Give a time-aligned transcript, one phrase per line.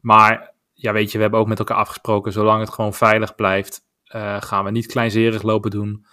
[0.00, 3.82] Maar ja, weet je, we hebben ook met elkaar afgesproken, zolang het gewoon veilig blijft,
[4.14, 6.06] uh, gaan we niet kleinzerig lopen doen.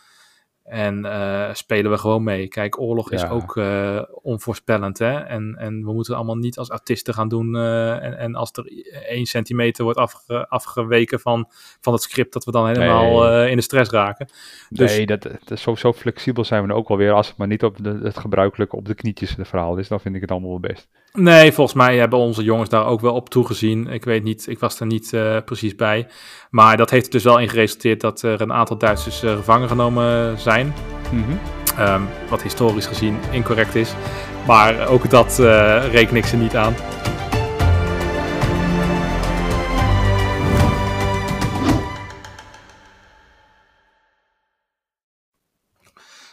[0.64, 2.48] En uh, spelen we gewoon mee.
[2.48, 4.98] Kijk, oorlog is ook uh, onvoorspellend.
[4.98, 5.20] Hè?
[5.20, 7.56] En, en we moeten allemaal niet als artiesten gaan doen.
[7.56, 11.46] Uh, en, en als er één centimeter wordt afge, afgeweken van,
[11.82, 13.50] van het script, dat we dan helemaal nee.
[13.50, 14.30] in de stress raken.
[14.70, 17.12] Dus, nee, dat, dat, zo, zo flexibel zijn we dan ook wel weer.
[17.12, 20.00] Als het maar niet op de, het gebruikelijke op de knietjes de verhaal is, dan
[20.00, 20.90] vind ik het allemaal wel best.
[21.20, 23.88] Nee, volgens mij hebben onze jongens daar ook wel op toegezien.
[23.88, 25.10] Ik weet niet, ik was er niet
[25.46, 26.08] precies bij.
[26.50, 30.40] Maar dat heeft er dus wel in geresulteerd dat er een aantal Duitsers gevangen genomen
[30.40, 30.74] zijn.
[31.12, 31.40] Mm -hmm.
[31.86, 33.94] um, wat historisch gezien incorrect is.
[34.48, 36.76] Maar ook dat uh, reken ik ze niet aan.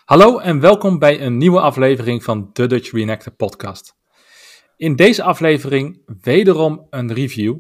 [0.05, 4.03] Hallo en welkom bij een nieuwe aflevering van de Dutch Reenactor podcast.
[4.77, 7.57] In deze aflevering wederom een review.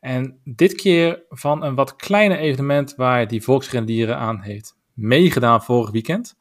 [0.00, 5.90] En dit keer van een wat kleiner evenement waar die volksrendieren aan heeft meegedaan vorig
[5.90, 6.36] weekend.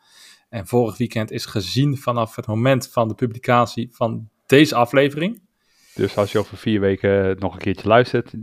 [0.50, 5.42] En vorig weekend is gezien vanaf het moment van de publicatie van deze aflevering.
[5.96, 8.34] Dus als je over vier weken nog een keertje luistert,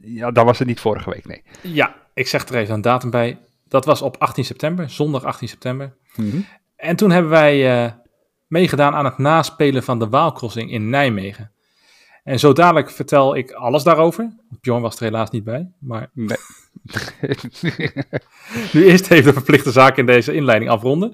[0.00, 1.42] ja, dan was het niet vorige week, nee.
[1.62, 3.38] Ja, ik zeg er even een datum bij.
[3.68, 5.96] Dat was op 18 september, zondag 18 september.
[6.16, 6.46] Mm -hmm.
[6.76, 7.92] En toen hebben wij uh,
[8.48, 11.52] meegedaan aan het naspelen van de Waalcrossing in Nijmegen.
[12.24, 14.36] En zo dadelijk vertel ik alles daarover.
[14.60, 16.10] Bjorn was er helaas niet bij, maar...
[16.12, 16.36] Nee.
[18.72, 21.12] nu eerst even de verplichte zaak in deze inleiding afronden.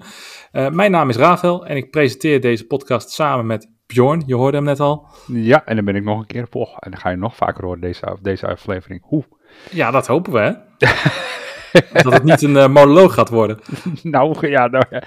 [0.51, 4.23] Uh, mijn naam is Ravel en ik presenteer deze podcast samen met Bjorn.
[4.25, 5.07] Je hoorde hem net al.
[5.27, 6.77] Ja, en dan ben ik nog een keer op.
[6.79, 9.01] En dan ga je nog vaker horen deze, deze aflevering.
[9.03, 9.23] Hoe?
[9.71, 10.51] Ja, dat hopen we, hè?
[12.03, 13.59] dat het niet een uh, monoloog gaat worden.
[14.03, 15.03] nou, ja, nou, ja.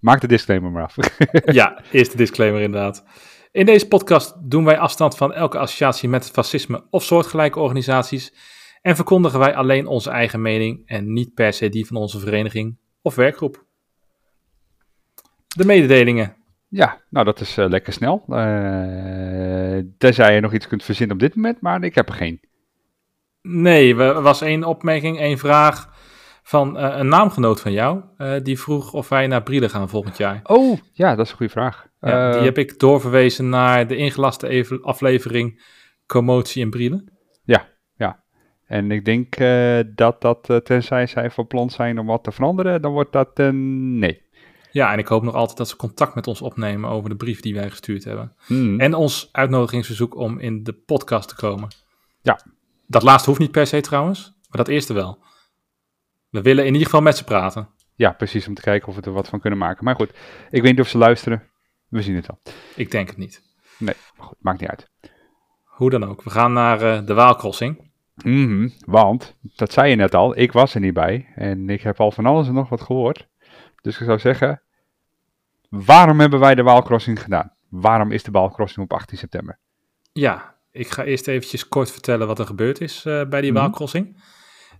[0.00, 0.96] maak de disclaimer maar af.
[1.44, 3.04] ja, eerst de disclaimer inderdaad.
[3.52, 8.34] In deze podcast doen wij afstand van elke associatie met fascisme of soortgelijke organisaties
[8.82, 12.78] en verkondigen wij alleen onze eigen mening en niet per se die van onze vereniging
[13.02, 13.64] of werkgroep.
[15.46, 16.36] De mededelingen.
[16.68, 18.24] Ja, nou dat is uh, lekker snel.
[18.28, 22.40] Uh, tenzij je nog iets kunt verzinnen op dit moment, maar ik heb er geen.
[23.42, 25.93] Nee, er was één opmerking, één vraag
[26.46, 28.02] van uh, een naamgenoot van jou.
[28.42, 30.40] die vroeg of wij naar Brielen gaan volgend jaar.
[30.42, 31.86] Oh, ja, dat is een goede vraag.
[32.00, 35.62] Ja, die heb ik doorverwezen naar de ingelaste aflevering
[36.06, 37.12] Commotie in Brielen.
[37.44, 38.22] Ja, ja.
[38.66, 39.36] En ik denk
[39.96, 44.22] dat dat, tenzij zij van plan zijn om wat te veranderen, dan wordt dat nee.
[44.74, 47.40] Ja, en ik hoop nog altijd dat ze contact met ons opnemen over de brief
[47.40, 48.32] die wij gestuurd hebben.
[48.46, 48.80] Hmm.
[48.80, 51.68] En ons uitnodigingsverzoek om in de podcast te komen.
[52.22, 52.40] Ja.
[52.86, 55.18] Dat laatste hoeft niet per se trouwens, maar dat eerste wel.
[56.34, 57.68] We willen in ieder geval met ze praten.
[57.94, 59.84] Ja, precies, om te kijken of we er wat van kunnen maken.
[59.84, 60.10] Maar goed,
[60.50, 61.42] ik weet niet of ze luisteren.
[61.88, 62.40] We zien het al.
[62.74, 63.42] Ik denk het niet.
[63.78, 64.90] Nee, maar goed, maakt niet uit.
[65.64, 66.22] Hoe dan ook.
[66.22, 67.90] We gaan naar uh, de Waalcrossing.
[68.24, 71.32] Mm -hmm, want, dat zei je net al, ik was er niet bij.
[71.34, 73.28] En ik heb al van alles en nog wat gehoord.
[73.82, 74.62] Dus ik zou zeggen,
[75.68, 77.52] waarom hebben wij de Waalcrossing gedaan?
[77.68, 79.58] Waarom is de Waalcrossing op 18 september?
[80.12, 83.74] Ja, ik ga eerst eventjes kort vertellen wat er gebeurd is uh, bij die mm
[83.86, 84.16] -hmm.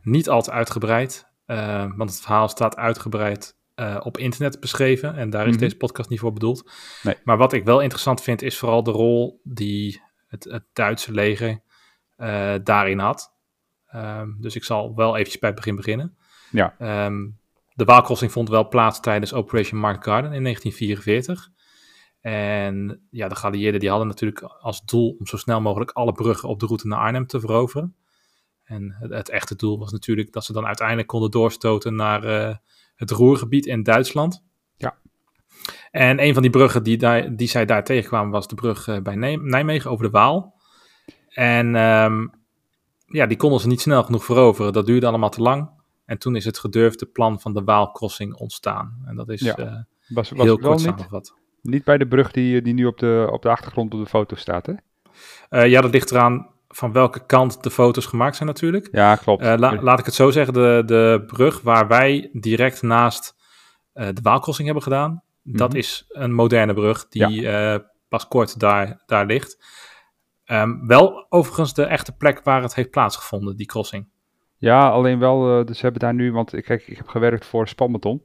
[0.03, 5.15] Niet al te uitgebreid, uh, want het verhaal staat uitgebreid uh, op internet beschreven.
[5.15, 5.63] En daar is mm -hmm.
[5.63, 6.71] deze podcast niet voor bedoeld.
[7.03, 7.15] Nee.
[7.25, 11.63] Maar wat ik wel interessant vind, is vooral de rol die het, het Duitse leger
[12.19, 13.33] uh, daarin had.
[13.95, 16.17] Um, dus ik zal wel eventjes bij het begin beginnen.
[16.51, 17.05] Ja.
[17.07, 17.39] Um,
[17.75, 21.51] de Waalcrossing vond wel plaats tijdens Operation Market Garden in 1944.
[22.21, 26.49] En ja, de geallieerden die hadden natuurlijk als doel om zo snel mogelijk alle bruggen
[26.49, 27.97] op de route naar Arnhem te veroveren.
[28.65, 32.55] En het, het echte doel was natuurlijk dat ze dan uiteindelijk konden doorstoten naar uh,
[32.95, 34.43] het Roergebied in Duitsland.
[34.77, 34.97] Ja.
[35.91, 38.99] En een van die bruggen die, daar, die zij daar tegenkwamen was de brug uh,
[38.99, 40.61] bij Nijmegen over de Waal.
[41.29, 42.31] En um,
[43.07, 44.73] ja, die konden ze niet snel genoeg veroveren.
[44.73, 45.71] Dat duurde allemaal te lang.
[46.05, 49.03] En toen is het gedurfde plan van de Waalcrossing ontstaan.
[49.05, 49.59] En dat is ja.
[49.59, 49.67] uh,
[50.09, 51.35] was, was heel kort samengevat.
[51.63, 54.07] Niet, niet bij de brug die, die nu op de, op de achtergrond op de
[54.07, 54.75] foto staat, hè?
[55.65, 58.89] Ja, dat ligt eraan van welke kant de foto's gemaakt zijn natuurlijk.
[58.93, 59.43] Ja, klopt.
[59.43, 63.37] Uh, la, laat ik het zo zeggen, de, de brug waar wij direct naast
[63.95, 65.57] uh, de Waalcrossing hebben gedaan, mm -hmm.
[65.57, 67.75] dat is een moderne brug die ja.
[67.75, 69.65] uh, pas kort daar, daar ligt.
[70.47, 74.09] Um, wel overigens de echte plek waar het heeft plaatsgevonden, die crossing.
[74.57, 78.23] Ja, alleen wel, dus ze hebben daar nu, want kijk, ik heb gewerkt voor Spanbeton.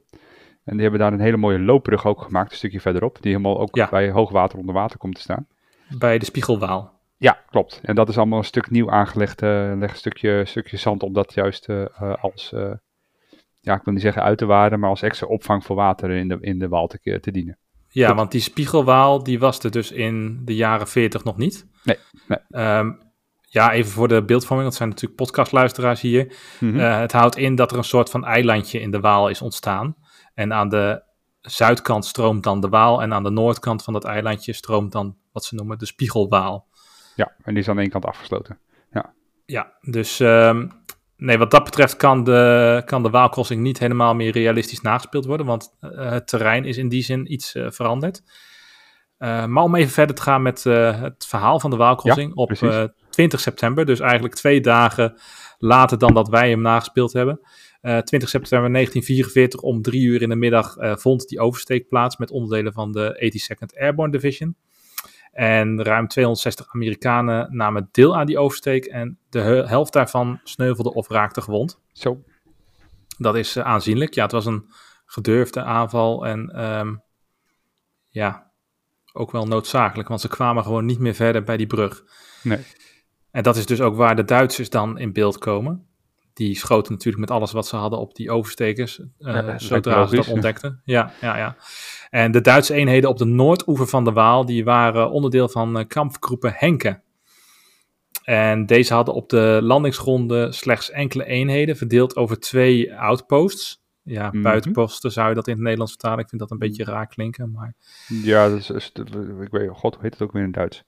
[0.64, 3.22] En die hebben daar een hele mooie loopbrug ook gemaakt, een stukje verderop.
[3.22, 3.88] Die helemaal ook ja.
[3.90, 5.46] bij hoogwater onder water komt te staan.
[5.98, 6.99] Bij de Spiegelwaal.
[7.20, 7.80] Ja, klopt.
[7.82, 9.42] En dat is allemaal een stuk nieuw aangelegd.
[9.42, 11.84] Uh, leg een stukje, stukje zand om dat juist uh,
[12.20, 12.72] als, uh,
[13.60, 16.28] ja, ik wil niet zeggen uit te waarden, maar als extra opvang voor water in
[16.28, 17.58] de, in de waal te, te dienen.
[17.88, 18.16] Ja, Goed.
[18.16, 21.66] want die spiegelwaal, die was er dus in de jaren 40 nog niet.
[21.84, 21.96] Nee.
[22.28, 22.76] nee.
[22.78, 26.36] Um, ja, even voor de beeldvorming, dat zijn natuurlijk podcastluisteraars hier.
[26.60, 26.78] Mhm.
[26.78, 29.96] Eh, het houdt in dat er een soort van eilandje in de Waal is ontstaan.
[30.34, 31.02] En aan de
[31.40, 35.44] zuidkant stroomt dan de Waal en aan de noordkant van dat eilandje stroomt dan wat
[35.44, 36.68] ze noemen de Spiegelwaal.
[37.20, 38.58] Ja, en die is aan één kant afgesloten.
[39.46, 40.66] Ja, dus ehm,
[41.16, 45.46] nee, wat dat betreft kan de, kan de Waalcrossing niet helemaal meer realistisch nagespeeld worden,
[45.46, 48.22] want eh, het terrein is in die zin iets eh, veranderd.
[49.16, 52.46] Eh, maar om even verder te gaan met het verhaal van de Waalcrossing Ja, op
[52.46, 52.68] precies.
[52.68, 55.14] eh, 20 september, dus eigenlijk twee dagen
[55.58, 57.40] later dan dat wij hem nagespeeld hebben.
[57.80, 62.30] Eh 20 september 1944 om drie uur in de middag vond die oversteek plaats met
[62.30, 64.56] onderdelen van de 82nd Airborne Division.
[65.32, 70.94] En ruim 260 Amerikanen namen deel aan die oversteek en de he- helft daarvan sneuvelde
[70.94, 71.80] of raakte gewond.
[71.92, 72.22] Zo,
[73.18, 74.14] Dat is eh, aanzienlijk.
[74.14, 74.66] Ja, het was een
[75.06, 76.94] gedurfde aanval en ehm,
[78.08, 78.50] ja,
[79.12, 82.04] ook wel noodzakelijk, want ze kwamen gewoon niet meer verder bij die brug.
[82.42, 82.64] nee.
[83.30, 85.86] En dat is dus ook waar de Duitsers dan in beeld komen.
[86.40, 90.16] Die schoten natuurlijk met alles wat ze hadden op die overstekers, eh, Ja, zodra ze
[90.16, 90.80] dat ontdekten.
[90.84, 91.56] Ja, ja, ja.
[92.10, 95.84] En de Duitse eenheden op de noordoever van de Waal, die waren onderdeel van uh,
[95.86, 97.00] kampgroepen Henke.
[98.24, 103.82] En deze hadden op de landingsgronden slechts enkele eenheden, verdeeld over twee outposts.
[104.02, 104.42] Ja, Mhm.
[104.42, 106.18] buitenposten zou je dat in het Nederlands vertalen.
[106.18, 107.74] Ik vind dat een beetje raar klinken, maar
[108.22, 108.92] Ja, dat is, is-
[109.40, 110.84] ik weet, god, hoe heet het ook weer in Duits?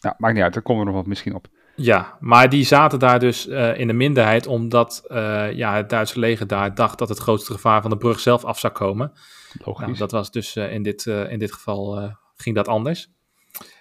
[0.00, 1.46] Nou, maakt niet uit, daar komen we nog wat misschien op.
[1.82, 6.18] Ja, maar die zaten daar dus eh, in de minderheid omdat eh, ja, het Duitse
[6.18, 9.12] leger daar dacht dat het grootste gevaar van de brug zelf af zou komen.
[9.64, 9.86] Logisch.
[9.86, 13.10] Nou, dat was dus eh, in, dit, in dit geval ging dat anders.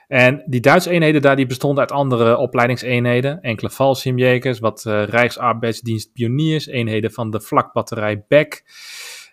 [0.08, 3.42] En die Duitse eenheden daar die bestonden uit andere opleidingseenheden.
[3.42, 8.64] Enkele Fallschirmjägers, wat Rijksarbeidsdienst pioniers, eenheden van de vlakbatterij Beck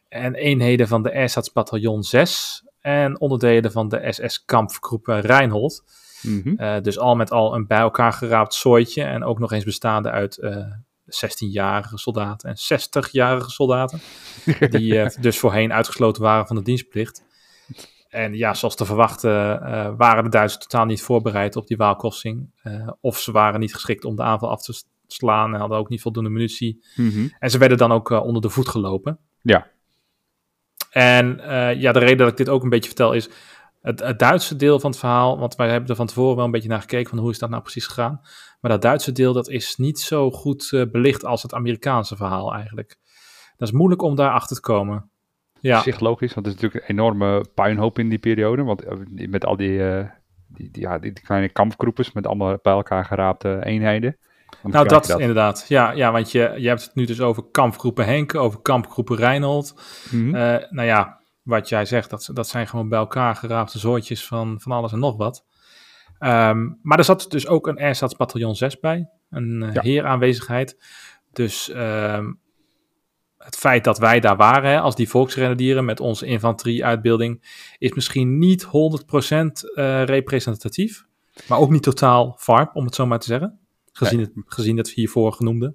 [0.08, 5.84] en eenheden van de Ersatzbataljon 6 en onderdelen van de SS-kampgroep Reinhold.
[6.22, 6.54] Mhm.
[6.56, 9.02] Eh, dus al met al een bij elkaar geraapt zooitje.
[9.02, 10.64] En ook nog eens bestaande uit eh
[11.06, 14.00] 16-jarige soldaten en 60-jarige soldaten.
[14.70, 17.22] Die eh, dus voorheen uitgesloten waren van de dienstplicht.
[18.08, 19.40] En ja, zoals te verwachten
[19.96, 22.50] waren de Duitsers totaal niet voorbereid op die waalkosting.
[22.62, 25.88] Eh, of ze waren niet geschikt om de aanval af te slaan en hadden ook
[25.88, 26.84] niet voldoende munitie.
[26.96, 27.28] Mhm.
[27.38, 29.18] En ze werden dan ook onder de voet gelopen.
[29.42, 29.66] Ja.
[30.90, 31.40] En
[31.78, 33.28] ja, de reden dat ik dit ook een beetje vertel is
[33.86, 35.38] het, het Duitse deel van het verhaal.
[35.38, 37.50] Want wij hebben er van tevoren wel een beetje naar gekeken van hoe is dat
[37.50, 38.20] nou precies gegaan.
[38.60, 42.54] Maar dat Duitse deel dat is niet zo goed eh, belicht als het Amerikaanse verhaal
[42.54, 42.98] eigenlijk.
[43.56, 45.10] Dat is moeilijk om daar achter te komen.
[45.60, 48.62] Ja, Op zich logisch, want het is natuurlijk een enorme puinhoop in die periode.
[48.62, 50.04] Want eh, met al die, eh,
[50.46, 54.16] die, die, ja, die, kleine kampgroepes met allemaal bij elkaar geraapte eenheden.
[54.62, 55.64] Nou dat, je inderdaad.
[55.68, 59.74] Ja, ja want je, je hebt het nu dus over kampgroepen Henke, over kampgroepen Reinhold.
[60.12, 64.60] Eh, nou ja, wat jij zegt, dat, dat zijn gewoon bij elkaar geraapte zoortjes van,
[64.60, 65.44] van alles en nog wat.
[66.19, 69.82] Ehm, maar er zat dus ook een Ersatzbataljon 6 bij, een eh, Ja.
[69.82, 70.84] heeraanwezigheid.
[71.32, 72.32] Dus ehm,
[73.38, 77.44] het feit dat wij daar waren hè, als die volksrenadieren met onze infanterieuitbeelding
[77.78, 78.69] is misschien niet 100%
[79.75, 81.04] eh, representatief,
[81.49, 83.58] maar ook niet totaal farp, om het zo maar te zeggen.
[83.92, 85.75] Gezien, het, gezien het hiervoor genoemde.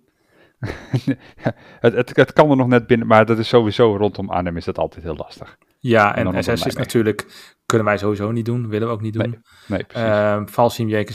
[1.79, 4.65] het, het, het kan er nog net binnen, maar dat is sowieso rondom Arnhem is
[4.65, 5.57] dat altijd heel lastig.
[5.79, 7.25] Ja, En SS is natuurlijk,
[7.65, 9.29] kunnen wij sowieso niet doen, willen we ook niet doen.
[9.29, 10.07] Nee, Nee, precies.
[10.07, 10.45] Ehm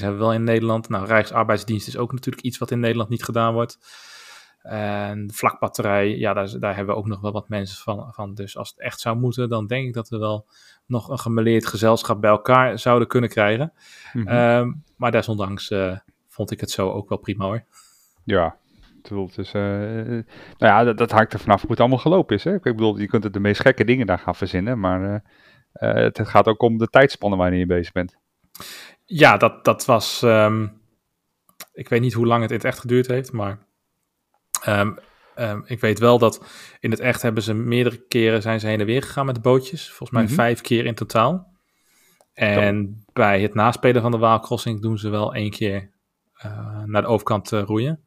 [0.01, 0.89] hebben we wel in Nederland.
[0.89, 3.79] Nou, Rijksarbeidsdienst is ook natuurlijk iets wat in Nederland niet gedaan wordt.
[4.63, 8.35] En vlakbatterij, ja, daar, daar hebben we ook nog wel wat mensen van, van.
[8.35, 10.47] Dus als het echt zou moeten, dan denk ik dat we wel
[10.87, 13.73] nog een gemeleerd gezelschap bij elkaar zouden kunnen krijgen.
[14.25, 17.65] Ehm, maar desondanks eh, vond ik het zo ook wel prima hoor.
[18.25, 18.57] Ja,
[19.09, 20.25] bedoel, is, eh, nou
[20.59, 22.45] ja, dat, dat hangt er vanaf hoe het allemaal gelopen is.
[22.45, 22.55] Hè?
[22.55, 25.03] Ik bedoel, je kunt er de meest gekke dingen daar gaan verzinnen, maar
[25.73, 28.17] eh, eh, het gaat ook om de tijdspannen waarin je bezig bent.
[29.05, 30.23] Ja, dat, dat was.
[30.23, 30.67] ehm,
[31.73, 33.59] ik weet niet hoe lang het in het echt geduurd heeft, maar.
[34.63, 34.93] ehm,
[35.35, 36.47] ehm, ik weet wel dat
[36.81, 39.41] in het echt hebben ze meerdere keren zijn ze heen en weer gegaan met de
[39.41, 39.87] bootjes.
[39.89, 40.33] Volgens mij Mhm.
[40.35, 41.55] vijf keer in totaal.
[42.35, 45.91] En bij het naspelen van de Waalcrossing doen ze wel één keer
[46.85, 48.05] naar de overkant roeien.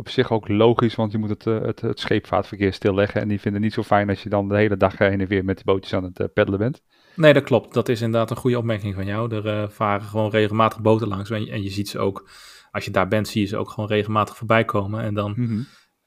[0.00, 3.20] Op zich ook logisch, want je moet het, eh, het, het scheepvaartverkeer stilleggen.
[3.20, 5.26] En die vinden het niet zo fijn als je dan de hele dag heen en
[5.26, 6.82] weer met die bootjes aan het eh, peddelen bent.
[7.16, 7.74] Nee, dat klopt.
[7.74, 9.34] Dat is inderdaad een goede opmerking van jou.
[9.34, 11.30] Er eh, varen gewoon regelmatig boten langs.
[11.30, 12.30] En je, en je ziet ze ook,
[12.70, 15.02] als je daar bent, zie je ze ook gewoon regelmatig voorbij komen.
[15.02, 15.60] En dan Mhm.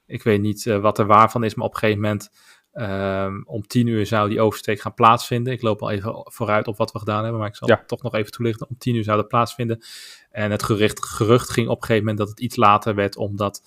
[0.06, 2.30] Ik weet niet eh, wat er waar van is, maar op een gegeven moment
[2.74, 5.54] ehm, om tien uur zou die oversteek gaan plaatsvinden.
[5.54, 7.76] Ik loop al even vooruit op wat we gedaan hebben, maar ik zal Ja.
[7.78, 8.70] het toch nog even toelichten.
[8.70, 9.84] Om tien uur zou dat plaatsvinden.
[10.32, 13.64] En het gerucht, gerucht ging op een gegeven moment dat het iets later werd, omdat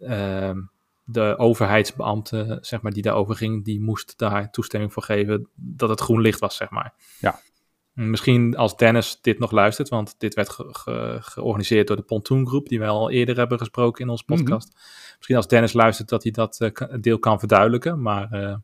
[0.00, 0.60] ehm,
[1.04, 6.00] de overheidsbeambte, zeg maar, die daarover ging, die moest daar toestemming voor geven dat het
[6.00, 6.94] groen licht was, zeg maar.
[7.20, 7.40] Ja.
[7.92, 12.68] Misschien als Dennis dit nog luistert, want dit werd ge- ge- georganiseerd door de Pontoongroep,
[12.68, 14.36] die wij al eerder hebben gesproken in onze Mhm.
[14.38, 14.76] podcast.
[15.18, 16.70] Misschien als Dennis luistert dat hij dat eh,
[17.00, 18.02] deel kan verduidelijken.
[18.02, 18.56] Maar eh,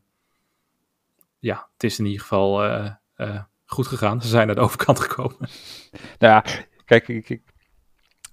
[1.39, 2.63] ja, het is in ieder geval
[3.15, 4.21] eh, goed gegaan.
[4.21, 5.37] Ze zijn naar de overkant gekomen.
[6.19, 6.43] Nou ja,
[6.85, 7.53] kijk, ik, ik-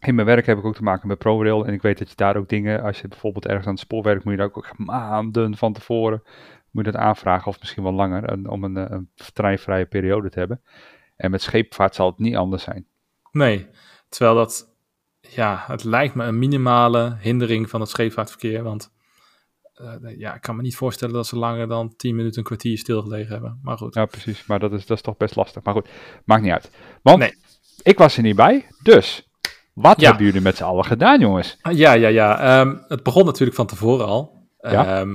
[0.01, 1.67] in mijn werk heb ik ook te maken met ProRail.
[1.67, 4.25] En ik weet dat je daar ook dingen, als je bijvoorbeeld ergens aan het spoorwerk,
[4.25, 6.23] moet je daar ook maanden van tevoren,
[6.71, 10.63] moet je dat aanvragen, of misschien wel langer, om een, een treinvrije periode te hebben.
[11.17, 12.87] En met scheepvaart zal het niet anders zijn.
[13.33, 13.69] Nee,
[14.09, 14.72] terwijl dat,
[15.35, 18.63] ja, het lijkt me een minimale hindering van het scheepvaartverkeer.
[18.63, 18.91] Want
[19.75, 22.79] eh, ja, ik kan me niet voorstellen dat ze langer dan 10 minuten, een kwartier
[22.79, 23.61] stilgelegen hebben.
[23.63, 23.95] Maar goed.
[23.95, 24.47] Ja, precies.
[24.47, 25.63] Maar dat is, dat is toch best lastig.
[25.63, 25.89] Maar goed,
[26.25, 26.71] maakt niet uit.
[27.03, 27.35] Want Nee.
[27.83, 29.29] ik was er niet bij, dus
[29.73, 30.09] wat Ja.
[30.09, 31.57] hebben jullie met z'n allen gedaan, jongens?
[31.71, 32.41] Ja, ja, ja.
[32.61, 34.47] Ehm, het begon natuurlijk van tevoren al.
[34.61, 35.01] Ja.
[35.01, 35.15] Ehm,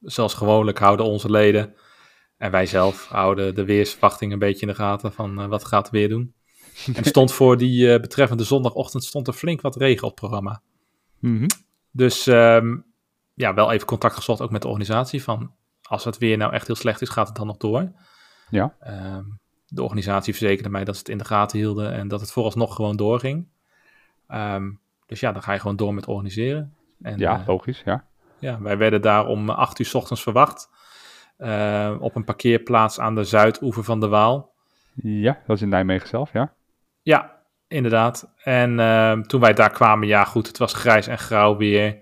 [0.00, 1.74] zoals gewoonlijk houden onze leden
[2.38, 5.82] en wij zelf houden de weersverwachting een beetje in de gaten van eh, wat gaat
[5.82, 6.34] het weer doen.
[6.94, 10.62] En stond voor die eh, betreffende zondagochtend stond er flink wat regen op het programma.
[11.18, 11.46] Mhm.
[11.90, 12.76] Dus ehm,
[13.34, 15.52] ja, wel even contact gezocht ook met de organisatie van
[15.82, 17.92] als het weer nou echt heel slecht is, gaat het dan nog door?
[18.50, 18.74] Ja.
[18.80, 19.24] Ehm,
[19.66, 22.74] de organisatie verzekerde mij dat ze het in de gaten hielden en dat het vooralsnog
[22.74, 23.46] gewoon doorging.
[24.28, 24.70] Ehm,
[25.06, 26.74] dus ja, dan ga je gewoon door met organiseren.
[27.02, 28.04] En, Ja, eh, logisch, ja.
[28.38, 30.68] ja, wij werden daar om 8 uur 's ochtends verwacht.
[31.36, 34.54] eh, op een parkeerplaats aan de zuidoever van de Waal.
[34.94, 36.54] Ja, dat is in Nijmegen zelf, ja.
[37.06, 38.32] Ja, inderdaad.
[38.42, 41.98] En ehm, toen wij daar kwamen, ja goed, het was grijs en grauw weer.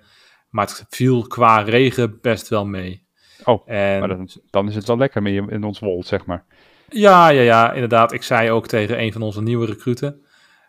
[0.51, 3.07] Maar het viel qua regen best wel mee.
[3.45, 6.45] Oh, En Maar dan, dan is het wel lekker mee in ons wol, zeg maar.
[6.89, 8.13] Ja, ja, ja, inderdaad.
[8.13, 10.25] Ik zei ook tegen een van onze nieuwe recruten.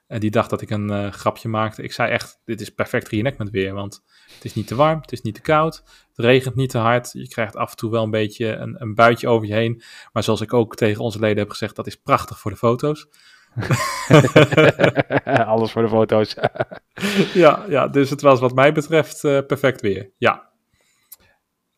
[0.08, 1.84] En die dacht dat ik een eh, grapje maakte.
[1.84, 3.74] Ik zei echt, dit is perfect reenactment weer.
[3.74, 5.84] Want het is niet te warm, het is niet te koud.
[6.08, 7.12] Het regent niet te hard.
[7.12, 9.82] Je krijgt af en toe wel een beetje een, een buitje over je heen.
[10.14, 13.08] Maar zoals ik ook tegen onze leden heb gezegd, dat is prachtig voor de foto's.
[15.48, 16.36] Alles voor de foto's.
[17.44, 20.12] ja, ja, dus het was wat mij betreft eh, perfect weer.
[20.18, 20.50] Ja.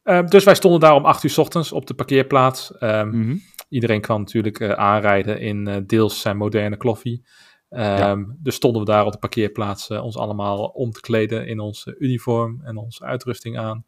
[0.04, 2.78] Eh, dus wij stonden daar om 8 uur 's ochtends op de parkeerplaats.
[2.78, 3.36] Ehm, Mhm.
[3.70, 7.26] Iedereen kwam natuurlijk eh, aanrijden in eh, deels zijn moderne kloffie.
[7.70, 11.96] Ehm, Dus stonden we daar op de parkeerplaats ons allemaal om te kleden in onze
[12.00, 13.86] uniform en onze uitrusting aan.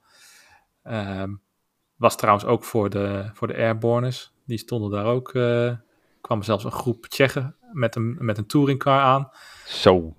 [0.84, 1.30] Ehm,
[1.96, 4.32] was trouwens ook voor de, voor de airborners.
[4.46, 5.32] Die stonden daar ook.
[6.22, 9.30] kwam zelfs een groep Tsjechen met een, met een touringcar aan.
[9.66, 10.16] Zo.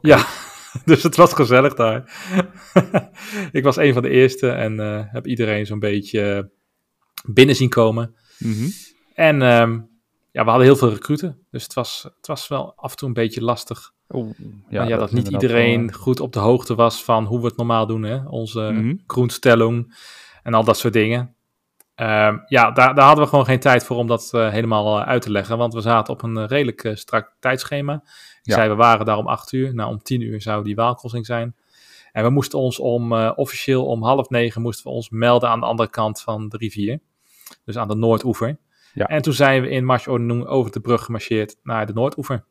[0.00, 0.26] Ja,
[0.84, 2.12] dus het was gezellig daar.
[3.52, 6.50] ik was een van de eerste en eh, heb iedereen zo'n beetje
[7.24, 8.14] binnen zien komen.
[8.38, 8.68] Mhm.
[9.14, 9.80] En ehm,
[10.32, 11.46] ja, we hadden heel veel recruten.
[11.50, 13.94] Dus het was, het was wel af en toe een beetje lastig.
[14.08, 14.38] Oeh,
[14.68, 17.56] Ja, ja, dat, niet iedereen wel, goed op de hoogte was van hoe we het
[17.56, 18.02] normaal doen.
[18.02, 18.28] Hè?
[18.28, 19.94] Onze groenstelling
[20.42, 21.35] en al dat soort dingen.
[21.96, 25.06] Ehm, ja, daar, daar hadden we gewoon geen tijd voor om dat eh, helemaal eh,
[25.06, 25.58] uit te leggen.
[25.58, 27.94] Want we zaten op een eh, redelijk strak tijdschema.
[27.94, 28.00] Ik
[28.42, 28.54] Ja.
[28.54, 29.74] zei, we waren daar om acht uur.
[29.74, 31.56] Nou, om tien uur zou die waalkrossing zijn.
[32.12, 35.66] En we moesten ons om, officieel om half negen moesten we ons melden aan de
[35.66, 37.00] andere kant van de rivier.
[37.64, 38.58] Dus aan de Noordoever.
[38.94, 39.06] Ja.
[39.06, 42.44] En toen zijn we in Marche over de brug gemarcheerd naar de Noordoever.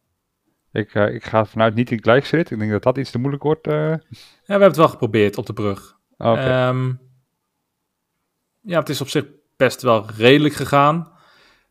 [0.72, 2.52] Ik, ik ga vanuit niet in gelijkzit.
[2.52, 3.66] Ik denk dat dat iets te moeilijk wordt.
[3.66, 4.02] Ja, we
[4.46, 5.98] hebben het wel geprobeerd op de brug.
[6.18, 6.40] Oké.
[6.40, 6.94] Ehm,
[8.66, 9.26] ja, het is op zich
[9.58, 11.12] best wel redelijk gegaan.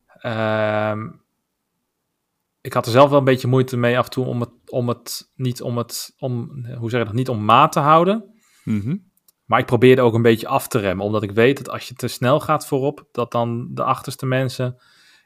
[0.06, 1.08] Ehm,
[2.60, 4.88] ik had er zelf wel een beetje moeite mee af en toe om het, om
[4.88, 8.34] het niet om het, om, hoe zeg je dat, niet om maat te houden.
[8.64, 8.96] Mhm.
[9.44, 11.94] Maar ik probeerde ook een beetje af te remmen, omdat ik weet dat als je
[11.94, 14.76] te snel gaat voorop, dat dan de achterste mensen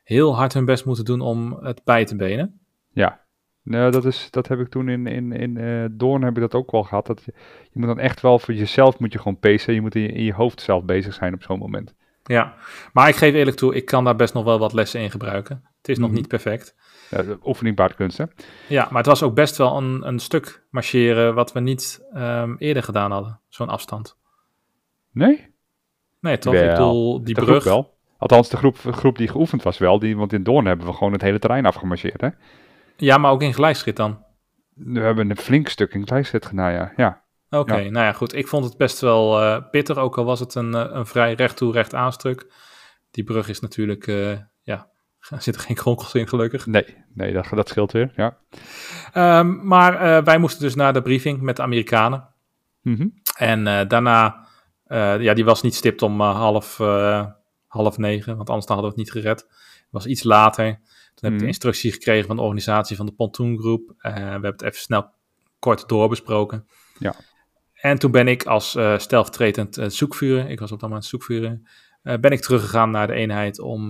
[0.04, 2.60] heel hard hun best moeten doen om het bij te benen.
[2.92, 3.26] Ja.
[3.68, 6.54] Nou, dat, is, dat heb ik toen in, in, in eh, Doorn heb ik dat
[6.54, 7.06] ook wel gehad.
[7.06, 7.32] Dat je,
[7.72, 9.74] je moet dan echt wel voor jezelf moet je gewoon pacen.
[9.74, 11.94] Je moet in je, in je hoofd zelf bezig zijn op zo'n moment.
[12.22, 12.54] Ja,
[12.92, 15.64] maar ik geef eerlijk toe, ik kan daar best nog wel wat lessen in gebruiken.
[15.76, 16.16] Het is nog Mhm.
[16.18, 16.74] niet perfect.
[17.10, 17.78] Ja, oefening
[18.16, 18.24] hè?
[18.68, 22.54] Ja, maar het was ook best wel een, een stuk marcheren wat we niet ehm,
[22.58, 24.16] eerder gedaan hadden, zo'n afstand.
[25.12, 25.46] Nee?
[26.20, 26.52] Nee, toch?
[26.52, 27.64] Wel, Ik bedoel, die brug.
[27.64, 27.96] wel.
[28.18, 29.98] Althans, de groep, groep die geoefend was wel.
[29.98, 32.28] Die, want in Doorn hebben we gewoon het hele terrein afgemarcheerd, hè?
[33.00, 34.24] Ja, maar ook in gelijkschrit dan.
[34.74, 36.92] We hebben een flink stuk in gelijkzet gedaan, ja.
[36.96, 37.24] ja.
[37.50, 37.90] Oké, Ja.
[37.90, 38.34] nou ja, goed.
[38.34, 41.34] Ik vond het best wel eh, pittig, ook al was het een, eh, een vrij
[41.34, 42.52] recht toe, recht aanstuk.
[43.10, 44.90] Die brug is natuurlijk, eh, ja,
[45.28, 46.66] er zitten geen kronkels in, gelukkig.
[46.66, 48.38] Nee, nee dat, dat scheelt weer, ja.
[49.12, 52.28] Ehm, maar wij moesten dus naar de briefing met de Amerikanen.
[52.80, 53.08] Mhm.
[53.36, 54.46] En daarna,
[55.18, 56.76] ja, die was niet stipt om half,
[57.66, 59.40] half negen, want anders hadden we het niet gered.
[59.40, 60.80] Het was iets later.
[61.18, 61.46] Toen heb ik de Mhm.
[61.46, 63.94] instructie gekregen van de organisatie van de pontoongroep.
[63.98, 65.10] Eh, we hebben het even snel
[65.58, 66.66] kort doorbesproken.
[66.98, 67.14] Ja.
[67.74, 71.68] En toen ben ik als eh stelvertretend eh, zoekvuren, ik was op dat moment zoekvuren,
[72.02, 73.86] ben ik teruggegaan naar de eenheid om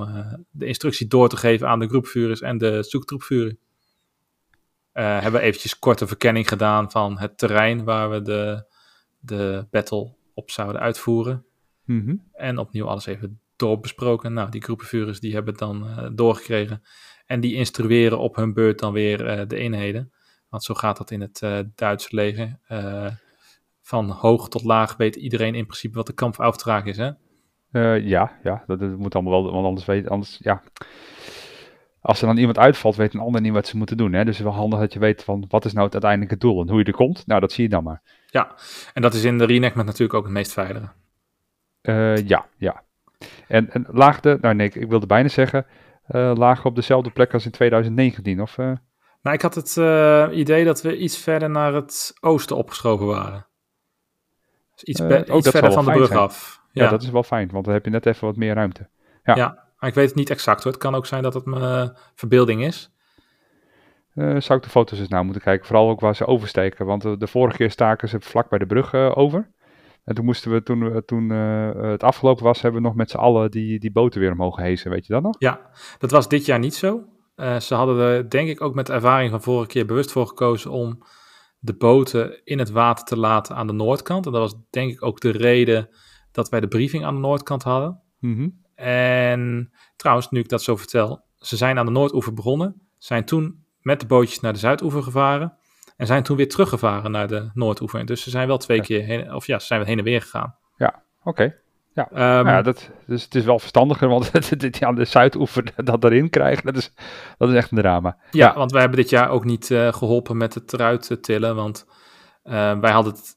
[0.51, 3.57] de instructie door te geven aan de groepvuurders en de zoektroepvuurder.
[4.93, 8.65] Eh hebben we eventjes korte verkenning gedaan van het terrein waar we de,
[9.19, 11.45] de battle op zouden uitvoeren.
[11.85, 12.17] Mhm.
[12.33, 14.33] En opnieuw alles even doorbesproken.
[14.33, 16.83] Nou, die groepenvuurders die hebben het dan doorgekregen.
[17.29, 20.13] En die instrueren op hun beurt dan weer eh, de eenheden.
[20.49, 22.59] Want zo gaat dat in het eh, Duitse leger.
[22.67, 23.07] Eh,
[23.83, 26.97] van hoog tot laag weet iedereen in principe wat de kampfaufdraag is.
[26.97, 27.11] Hè?
[27.95, 30.63] Ja, ja, dat, dat moet allemaal wel, want anders weet, anders, ja.
[32.01, 34.13] Als er dan iemand uitvalt, weet een ander niet wat ze moeten doen.
[34.13, 34.25] Hè?
[34.25, 36.61] Dus het is wel handig dat je weet van wat is nou het uiteindelijke doel
[36.61, 37.27] en hoe je er komt.
[37.27, 38.03] Nou, dat zie je dan maar.
[38.27, 38.55] Ja,
[38.95, 40.89] en dat is in de reenactment natuurlijk ook het meest veilige.
[42.25, 42.83] Ja, ja.
[43.49, 45.67] En, en laagde, nou nee, ik, ik wilde bijna zeggen,
[46.09, 48.57] eh lagen op dezelfde plek als in 2019, of?
[49.23, 53.47] Nou, ik had het eh, idee dat we iets verder naar het oosten opgeschoven waren.
[54.75, 56.19] Dus iets, oh, iets dat zou verder van de brug zijn.
[56.19, 56.63] af.
[56.73, 56.89] ja.
[56.89, 58.89] dat is wel fijn, want dan heb je net even wat meer ruimte.
[59.23, 59.35] ja.
[59.35, 59.67] ja.
[59.79, 60.73] maar ik weet het niet exact hoor.
[60.73, 62.91] Het kan ook zijn dat het mijn verbeelding is.
[64.15, 66.87] Zou ik de foto's eens nou moeten kijken, vooral ook waar ze oversteken.
[66.87, 69.51] Want de, de vorige keer staken ze vlak bij de brug over.
[70.09, 73.17] En toen moesten we, toen, toen eh, het afgelopen was, hebben we nog met z'n
[73.17, 74.91] allen die, die boten weer omhoog gehezen.
[74.91, 75.35] Weet je dat nog?
[75.39, 75.61] Ja,
[75.99, 77.05] dat was dit jaar niet zo.
[77.35, 80.27] Eh, ze hadden er denk ik ook met de ervaring van vorige keer bewust voor
[80.27, 81.03] gekozen om
[81.59, 84.27] de boten in het water te laten aan de noordkant.
[84.27, 85.89] En dat was denk ik ook de reden
[86.33, 88.01] dat wij de briefing aan de noordkant hadden.
[88.19, 88.49] Mhm.
[88.75, 93.65] En trouwens, nu ik dat zo vertel, ze zijn aan de Noordoever begonnen, zijn toen
[93.81, 95.58] met de bootjes naar de Zuidoever gevaren
[95.99, 98.07] en zijn toen weer teruggevaren naar de Noordoever.
[98.07, 98.83] Dus ze zijn wel twee Ja.
[98.83, 100.57] keer heen, of ja, ze zijn heen en weer gegaan.
[101.25, 101.55] Oké.
[101.95, 106.05] Ehm, Nou ja, dat, dus het is wel verstandiger, want dit aan de Zuidoever dat
[106.05, 106.93] erin krijgen, dat is,
[107.39, 108.17] dat is echt een drama.
[108.31, 111.55] ja, want wij hebben dit jaar ook niet eh, geholpen met het eruit te tillen,
[111.57, 111.87] want
[112.43, 113.37] eh, wij hadden het,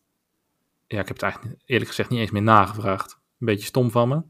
[0.88, 3.20] ja, ik heb het eigenlijk eerlijk gezegd niet eens meer nagevraagd.
[3.40, 4.22] Een beetje stom van me.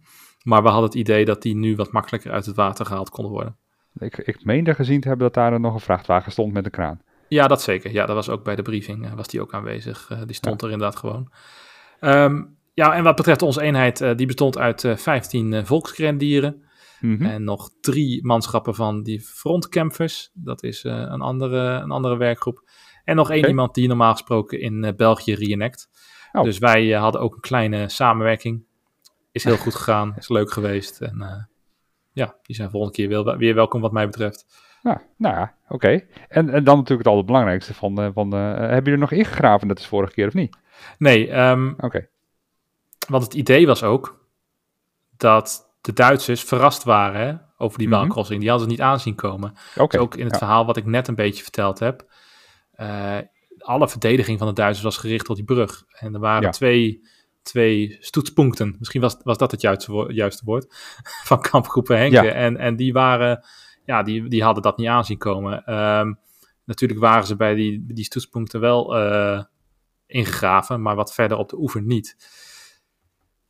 [0.44, 3.32] Maar we hadden het idee dat die nu wat makkelijker uit het water gehaald konden
[3.34, 3.58] worden.
[3.98, 7.02] Ik, ik meende gezien te hebben dat daar nog een vrachtwagen stond met een kraan.
[7.34, 7.92] Ja, dat zeker.
[7.92, 10.08] Ja, dat was ook bij de briefing, eh, was die ook aanwezig.
[10.10, 11.32] Eh, die stond er inderdaad gewoon.
[12.00, 16.64] Ehm, ja, en wat betreft onze eenheid, eh, die bestond uit eh 15 eh volksgrendieren
[17.00, 17.26] Mhm.
[17.26, 20.32] en nog drie manschappen van die frontcampers.
[20.34, 22.70] Dat is een, andere, een andere werkgroep.
[23.04, 25.90] En nog één iemand die normaal gesproken in België reenact.
[26.32, 26.44] Oh.
[26.44, 28.64] Dus wij hadden ook een kleine samenwerking.
[29.32, 31.02] Is heel goed gegaan, is leuk geweest.
[31.02, 31.48] En
[32.14, 34.46] ja, die zijn volgende keer weer welkom wat mij betreft.
[34.84, 36.02] Ja, nou ja, oké.
[36.28, 39.68] En, en dan natuurlijk het allerbelangrijkste van, eh, van eh, hebben jullie er nog ingegraven
[39.68, 40.56] net als vorige keer of niet?
[40.98, 42.08] Nee, ehm, Oké.
[43.08, 44.26] Want het idee was ook
[45.18, 48.40] dat de Duitsers verrast waren hè, over die waalcrossing.
[48.40, 49.54] Die hadden ze niet aanzien komen.
[49.54, 50.38] Dus ook in het ja.
[50.38, 52.06] verhaal wat ik net een beetje verteld heb.
[53.58, 55.84] alle verdediging van de Duitsers was gericht op die brug.
[55.92, 56.50] En er waren Ja.
[56.50, 57.08] twee,
[57.42, 58.76] twee stoetspunten.
[58.80, 60.66] Misschien was, was dat het juiste, wo- juiste woord.
[61.30, 62.24] Van kampgroepen Henke.
[62.24, 62.32] Ja.
[62.32, 63.46] En, en die waren,
[63.86, 65.66] ja, die, die hadden dat niet aanzien komen.
[65.66, 66.14] Ehm,
[66.64, 69.44] natuurlijk waren ze bij die, die stoetspunten wel eh,
[70.06, 72.16] ingegraven, maar wat verder op de oever niet.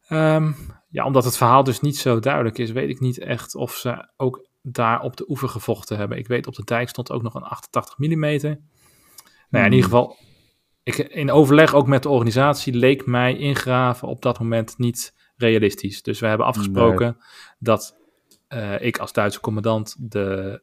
[0.07, 0.51] Ehm,
[0.89, 4.09] ja, omdat het verhaal dus niet zo duidelijk is, weet ik niet echt of ze
[4.17, 6.17] ook daar op de oever gevochten hebben.
[6.17, 8.09] Ik weet op de dijk stond ook nog een 88 mm.
[8.19, 8.55] Nou ja,
[9.49, 9.63] in Hmm.
[9.63, 10.17] ieder geval,
[10.83, 16.01] ik, in overleg ook met de organisatie leek mij ingraven op dat moment niet realistisch.
[16.01, 17.17] Dus we hebben afgesproken
[17.59, 18.00] dat
[18.51, 20.61] eh, ik als Duitse commandant de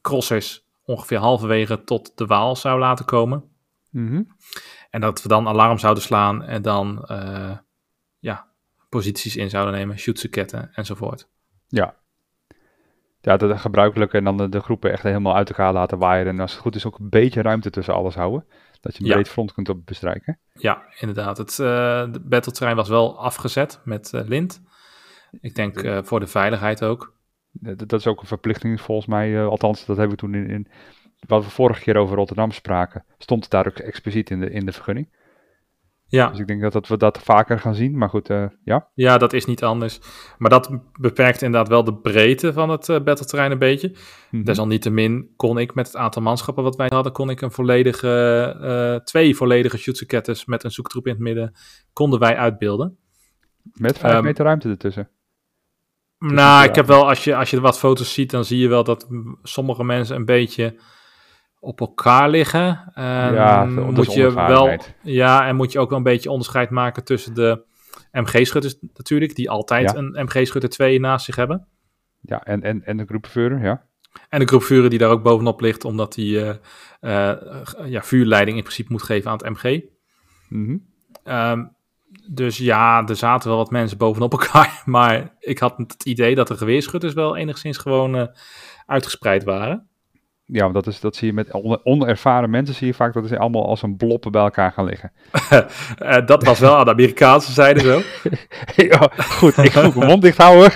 [0.00, 3.44] crossers ongeveer halverwege tot de Waal zou laten komen.
[3.90, 4.22] Mhm.
[4.90, 7.56] En dat we dan alarm zouden slaan en dan eh,
[8.18, 8.46] ja,
[8.88, 11.28] posities in zouden nemen, shootseketten enzovoort.
[11.68, 11.96] Ja.
[13.20, 14.12] Ja, dat gebruikelijk.
[14.12, 16.26] En dan de, de groepen echt helemaal uit elkaar laten waaien.
[16.26, 18.44] En als het goed is ook een beetje ruimte tussen alles houden.
[18.80, 19.14] Dat je een Ja.
[19.14, 20.38] breed front kunt op bestrijken.
[20.52, 21.38] Ja, inderdaad.
[21.38, 21.66] Het uh,
[22.12, 24.62] de battleterrein was wel afgezet met uh, lint.
[25.40, 27.16] Ik denk uh, voor de veiligheid ook.
[27.52, 29.30] Dat, dat is ook een verplichting volgens mij.
[29.30, 30.68] Uh, althans, dat hebben we toen in, in
[31.26, 33.04] wat we vorige keer over Rotterdam spraken.
[33.18, 35.08] Stond het daar ook expliciet in de, in de vergunning.
[36.10, 36.28] Ja.
[36.28, 37.98] Dus ik denk dat, dat we dat vaker gaan zien.
[37.98, 38.88] Maar goed, uh, ja.
[38.94, 40.00] Ja, dat is niet anders.
[40.38, 43.88] Maar dat beperkt inderdaad wel de breedte van het uh, battleterrein een beetje.
[43.88, 44.44] Mm-hmm.
[44.44, 49.04] Desalniettemin kon ik met het aantal manschappen wat wij hadden, kon ik een volledige, uh,
[49.04, 51.54] twee volledige shootseketters met een zoektroep in het midden,
[51.92, 52.98] konden wij uitbeelden.
[53.72, 55.08] Met vijf um, meter ruimte ertussen.
[56.18, 58.84] Nou, ik heb wel, als je, als je wat foto's ziet, dan zie je wel
[58.84, 59.06] dat
[59.42, 60.80] sommige mensen een beetje
[61.60, 62.92] op elkaar liggen.
[62.94, 67.04] Um, ja, moet je wel, ja, en moet je ook wel een beetje onderscheid maken
[67.04, 67.64] tussen de
[68.12, 69.96] MG-schutters natuurlijk, die altijd ja.
[69.96, 71.66] een MG-schutter 2 naast zich hebben.
[72.20, 73.86] Ja, en, en, en de groepvuurder, ja.
[74.28, 76.54] En de groepvuurder die daar ook bovenop ligt, omdat die uh,
[77.00, 77.34] uh,
[77.84, 79.82] ja, vuurleiding in principe moet geven aan het MG.
[80.48, 81.34] Mm -hmm.
[81.34, 81.76] um,
[82.30, 84.82] dus ja, er zaten wel wat mensen bovenop elkaar.
[84.84, 88.26] Maar ik had het idee dat de geweerschutters wel enigszins gewoon uh,
[88.86, 89.88] uitgespreid waren.
[90.44, 91.52] Ja, dat, is, dat zie je met
[91.84, 95.12] onervaren mensen, zie je vaak dat ze allemaal als een bloppen bij elkaar gaan liggen.
[96.02, 98.00] uh, dat was wel aan de Amerikaanse zijde zo.
[98.90, 100.72] ja, goed, ik moet mijn mond dicht houden.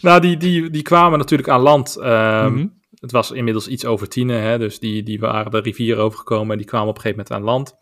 [0.00, 1.96] nou, die, die, die kwamen natuurlijk aan land.
[1.96, 2.80] Um, mm -hmm.
[3.00, 6.58] Het was inmiddels iets over tienen, hè, dus die, die waren de rivier overgekomen en
[6.58, 7.76] die kwamen op een gegeven moment aan land.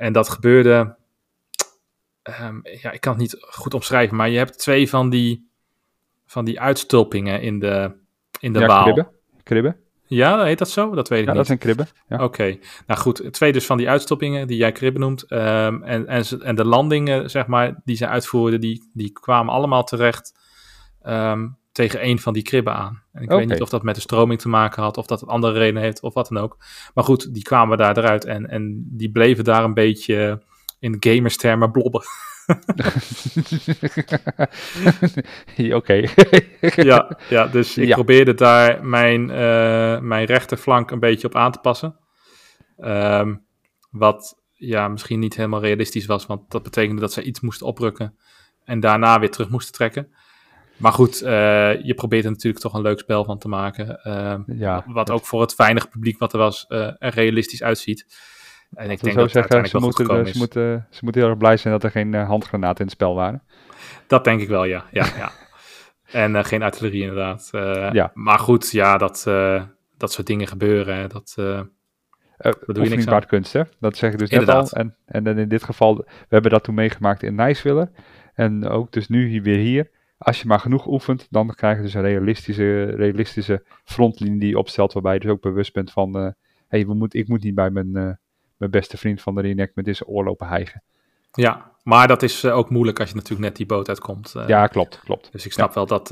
[0.00, 0.96] En dat gebeurde,
[2.42, 5.50] um, ja, ik kan het niet goed omschrijven, maar je hebt twee van die,
[6.26, 7.96] van die uitstulpingen in de,
[8.38, 8.82] in de ja, Waal.
[8.82, 9.10] Kribben.
[9.42, 9.76] kribben.
[10.06, 10.94] Ja, heet dat zo?
[10.94, 11.38] Dat weet ik ja, niet.
[11.38, 11.88] dat zijn kribben.
[12.08, 12.16] Ja.
[12.16, 12.60] Oké, okay.
[12.86, 15.32] nou goed, twee dus van die uitstoppingen die jij kribben noemt.
[15.32, 19.84] Um, en, en, en de landingen, zeg maar, die ze uitvoerden, die, die kwamen allemaal
[19.84, 20.38] terecht
[21.06, 23.02] um, tegen een van die kribben aan.
[23.12, 23.38] En ik okay.
[23.38, 25.82] weet niet of dat met de stroming te maken had, of dat het andere reden
[25.82, 26.56] heeft, of wat dan ook.
[26.94, 30.42] Maar goed, die kwamen daar eruit en, en die bleven daar een beetje
[30.78, 32.02] in gamerstermen blobben.
[35.78, 35.94] Oké.
[36.90, 37.94] ja, ja, dus ik ja.
[37.94, 41.96] probeerde daar mijn, uh, mijn rechterflank een beetje op aan te passen.
[42.78, 43.44] Um,
[43.90, 48.16] wat ja, misschien niet helemaal realistisch was, want dat betekende dat ze iets moesten oprukken
[48.64, 50.12] en daarna weer terug moesten trekken.
[50.80, 51.28] Maar goed, uh,
[51.82, 54.00] je probeert er natuurlijk toch een leuk spel van te maken.
[54.04, 58.06] Uh, ja, wat ook voor het weinige publiek wat er was, uh, er realistisch uitziet.
[58.74, 61.74] En ik denk dat zeggen, ze moeten, ze, moeten, ze moeten heel erg blij zijn
[61.74, 63.42] dat er geen handgranaten in het spel waren.
[64.06, 64.84] Dat denk ik wel, ja.
[64.90, 65.32] ja, ja.
[66.26, 67.48] en geen artillerie inderdaad.
[67.92, 68.10] Ja.
[68.14, 69.22] Maar goed, ja, dat,
[69.96, 70.96] dat soort dingen gebeuren.
[70.96, 71.06] Hè.
[71.06, 73.26] Dat, je niks aan.
[73.26, 73.62] kunst, hè?
[73.80, 74.74] Dat zeg ik dus net inderdaad.
[74.74, 74.80] al.
[74.80, 77.90] En, en in dit geval, we hebben dat toen meegemaakt in Nijswiller.
[78.34, 79.90] En ook dus nu hier weer hier.
[80.22, 84.58] Als je maar genoeg oefent, dan krijg je dus een realistische, realistische frontlinie die je
[84.58, 84.92] opstelt.
[84.92, 86.30] Waarbij je dus ook bewust bent van, hé,
[86.68, 88.18] hey, we moet, ik moet niet bij mijn
[88.60, 90.82] mijn beste vriend van de reenactment is oorlopen hijgen.
[91.32, 94.34] Ja, maar dat is uh, ook moeilijk als je natuurlijk net die boot uitkomt.
[94.46, 95.32] Ja, klopt, klopt.
[95.32, 95.74] Dus ik snap ja.
[95.74, 96.08] wel dat,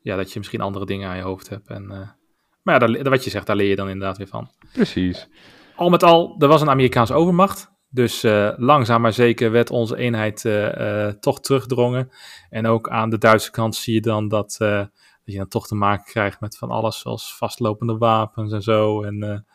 [0.00, 1.68] ja, dat je misschien andere dingen aan je hoofd hebt.
[1.68, 1.86] En,
[2.62, 4.50] maar ja, daar, wat je zegt, daar leer je dan inderdaad weer van.
[4.72, 5.28] Precies.
[5.76, 7.72] Al met al, er was een Amerikaanse overmacht.
[7.96, 8.22] Dus
[8.56, 10.44] langzaam maar zeker werd onze eenheid
[11.20, 12.10] toch terugdrongen.
[12.50, 14.90] En ook aan de Duitse kant zie je dan dat, dat
[15.24, 19.02] je dan toch te maken krijgt met van alles zoals vastlopende wapens en zo.
[19.02, 19.46] En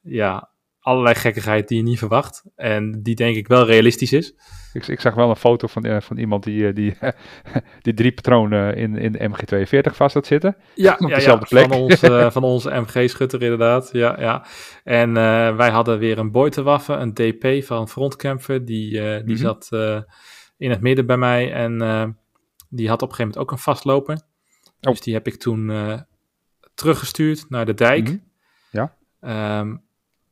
[0.00, 0.51] ja,
[0.82, 2.44] allerlei gekkigheid die je niet verwacht.
[2.56, 4.34] En die denk ik wel realistisch is.
[4.72, 6.96] Ik, ik zag wel een foto van, uh, van iemand die, die,
[7.82, 10.56] die drie patronen in, in de MG42 vast had zitten.
[10.74, 11.72] Ja, op ja, dezelfde ja, plek.
[11.72, 13.90] Van, ons, uh, van onze MG-schutter inderdaad.
[13.92, 14.46] Ja, ja.
[14.84, 18.64] En uh, wij hadden weer een Beutewaffen, een DP van Frontkämpfer.
[18.64, 19.36] Die, die mm -hmm.
[19.36, 19.68] zat
[20.56, 21.52] in het midden bij mij.
[21.52, 21.78] En
[22.68, 24.14] die had op een gegeven moment ook een vastloper.
[24.14, 24.90] Oh.
[24.90, 25.72] Dus die heb ik toen
[26.74, 28.08] teruggestuurd naar de dijk.
[28.08, 28.22] Mm
[28.70, 28.90] -hmm.
[29.20, 29.60] Ja.
[29.60, 29.82] Um,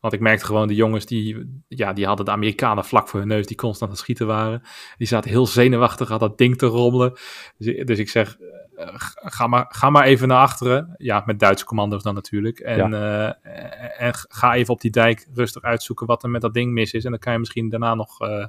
[0.00, 3.28] want ik merkte gewoon, de jongens die, ja, die hadden de Amerikanen vlak voor hun
[3.28, 4.62] neus, die constant aan het schieten waren.
[4.96, 7.12] Die zaten heel zenuwachtig aan dat ding te rommelen.
[7.58, 10.94] Dus, dus ik zeg, uh, ga, maar, ga maar even naar achteren.
[10.96, 12.58] Ja, met Duitse commando's dan natuurlijk.
[12.58, 13.38] En, ja.
[13.44, 16.92] uh, en ga even op die dijk rustig uitzoeken wat er met dat ding mis
[16.92, 17.04] is.
[17.04, 18.46] En dan kan je misschien daarna nog uh,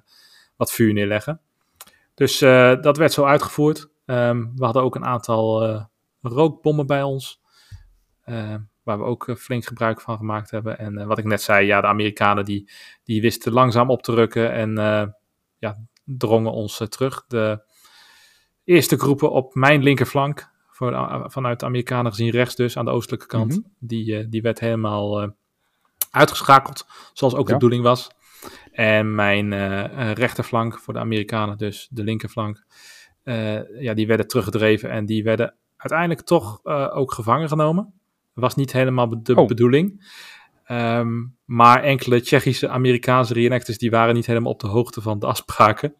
[0.55, 1.41] wat vuur neerleggen.
[2.13, 2.39] Dus
[2.81, 3.89] dat werd zo uitgevoerd.
[4.05, 5.87] Um, we hadden ook een aantal
[6.21, 7.41] rookbommen bij ons.
[8.81, 10.77] Uh, waar we ook uh, flink gebruik van gemaakt hebben.
[10.77, 12.69] En uh, wat ik net zei, ja, de Amerikanen die,
[13.03, 15.03] die wisten langzaam op te rukken en uh,
[15.57, 17.25] ja, drongen ons terug.
[17.27, 17.63] De
[18.63, 23.25] eerste groepen op mijn linkerflank, voor, vanuit de Amerikanen gezien rechts dus, aan de oostelijke
[23.25, 23.73] kant, mm -hmm.
[23.79, 25.33] die, die werd helemaal
[26.11, 27.47] uitgeschakeld, zoals ook ja.
[27.47, 28.09] de bedoeling was.
[28.71, 29.53] En mijn
[30.13, 32.65] rechterflank voor de Amerikanen, dus de linkerflank,
[33.79, 38.00] ja, die werden teruggedreven en die werden uiteindelijk toch ook gevangen genomen
[38.33, 39.47] was niet helemaal de oh.
[39.47, 40.09] bedoeling.
[40.71, 45.25] Um, maar enkele Tsjechische Amerikaanse reenactors die waren niet helemaal op de hoogte van de
[45.25, 45.93] afspraken.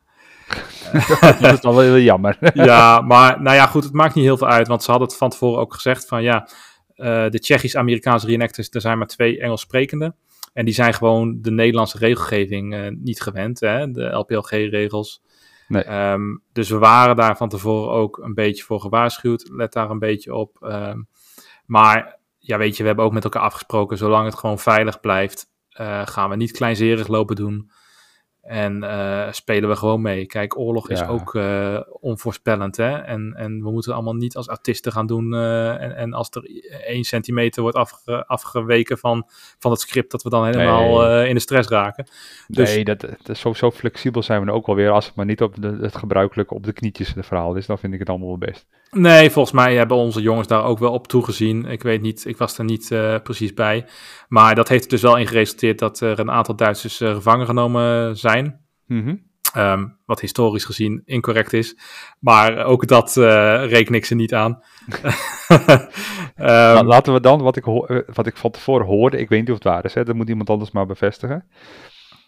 [1.40, 2.38] dat is dan wel heel jammer.
[2.54, 5.18] ja, maar nou ja, goed, het maakt niet heel veel uit, want ze hadden het
[5.18, 6.50] van tevoren ook gezegd van ja,
[6.96, 10.16] uh, de Tsjechisch-Amerikaanse reenactors, er zijn maar twee Engels sprekende.
[10.54, 15.22] En die zijn gewoon de Nederlandse regelgeving uh, niet gewend, hè, de LPLG-regels.
[15.68, 16.12] Nee.
[16.12, 19.50] Um, dus we waren daar van tevoren ook een beetje voor gewaarschuwd.
[19.54, 20.58] Let daar een beetje op.
[20.62, 21.08] Um,
[21.66, 25.48] maar ja, weet je, we hebben ook met elkaar afgesproken, zolang het gewoon veilig blijft,
[25.80, 27.72] uh, gaan we niet kleinzerig lopen doen.
[28.42, 30.26] En uh, spelen we gewoon mee.
[30.26, 31.08] Kijk, oorlog is Ja.
[31.08, 32.78] ook uh, onvoorspellend.
[32.78, 32.98] Hè?
[32.98, 35.34] En, en we moeten allemaal niet als autisten gaan doen.
[35.34, 39.28] Uh, en, en als er één centimeter wordt afge, afgeweken van,
[39.60, 41.28] van het script, dat we dan helemaal Nee.
[41.28, 42.06] in de stress raken.
[42.48, 44.90] Dus, Nee, dat, dat is zo, zo flexibel zijn we dan ook wel weer.
[44.90, 47.78] Als het maar niet op de, het gebruikelijke op de knietjes de verhaal is, dan
[47.78, 48.66] vind ik het allemaal wel best.
[48.92, 51.66] Nee, volgens mij hebben onze jongens daar ook wel op toegezien.
[51.66, 52.88] Ik weet niet, ik was er niet
[53.24, 53.86] precies bij.
[54.28, 58.18] Maar dat heeft er dus wel in geresulteerd dat er een aantal Duitsers gevangen genomen
[58.18, 58.31] zijn.
[58.86, 59.22] Mm -hmm.
[59.58, 61.78] um, wat historisch gezien incorrect is.
[62.20, 63.26] Maar ook dat uh,
[63.70, 64.64] reken ik ze niet aan.
[66.38, 67.66] um, Laten we dan, wat ik,
[68.14, 70.30] wat ik van tevoren hoorde, ik weet niet of het waar is, hè, dat moet
[70.30, 71.48] iemand anders maar bevestigen.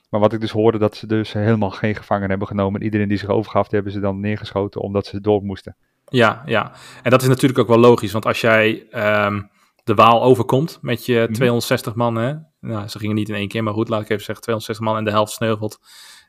[0.09, 2.79] Maar wat ik dus hoorde, dat ze dus helemaal geen gevangen hebben genomen.
[2.79, 5.75] En iedereen die zich overgaf, die hebben ze dan neergeschoten omdat ze door moesten.
[6.05, 6.71] Ja, ja.
[7.03, 8.87] En dat is natuurlijk ook wel logisch, want als jij
[9.25, 9.49] um,
[9.83, 12.33] de Waal overkomt met je 260 man, hè?
[12.63, 14.97] Nou, ze gingen niet in één keer, maar goed, laat ik even zeggen, 260 man
[14.97, 15.79] en de helft sneuvelt.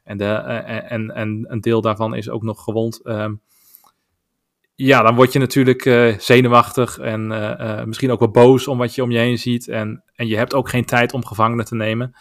[0.05, 3.01] En, de, uh, en, en een deel daarvan is ook nog gewond.
[3.05, 3.41] Um,
[4.75, 8.95] ja, dan word je natuurlijk uh, zenuwachtig en uh, misschien ook wel boos om wat
[8.95, 9.69] je om je heen ziet.
[9.69, 12.15] En, en je hebt ook geen tijd om gevangenen te nemen.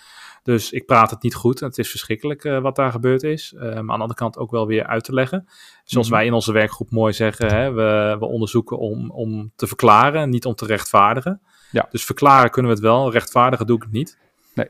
[0.44, 1.60] Dus ik praat het niet goed.
[1.60, 3.54] Het is verschrikkelijk uh, wat daar gebeurd is.
[3.56, 5.48] Uh, maar aan de andere kant ook wel weer uit te leggen.
[5.84, 6.16] Zoals Mhm.
[6.16, 10.46] wij in onze werkgroep mooi zeggen, hè, we, we onderzoeken om, om te verklaren, niet
[10.46, 11.42] om te rechtvaardigen.
[11.74, 11.88] Ja.
[11.90, 14.18] Dus verklaren kunnen we het wel, rechtvaardigen doe ik het niet.
[14.54, 14.68] Nee.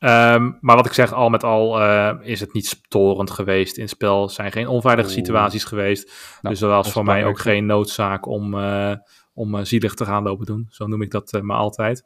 [0.00, 3.82] Um, maar wat ik zeg, al met al uh, is het niet storend geweest in
[3.82, 4.22] het spel.
[4.22, 5.16] Er zijn geen onveilige Oeh.
[5.16, 6.12] situaties geweest.
[6.42, 8.94] Nou, dus er was voor mij ook geen noodzaak om, uh,
[9.34, 10.66] om uh, zielig te gaan lopen doen.
[10.70, 12.04] Zo noem ik dat maar altijd.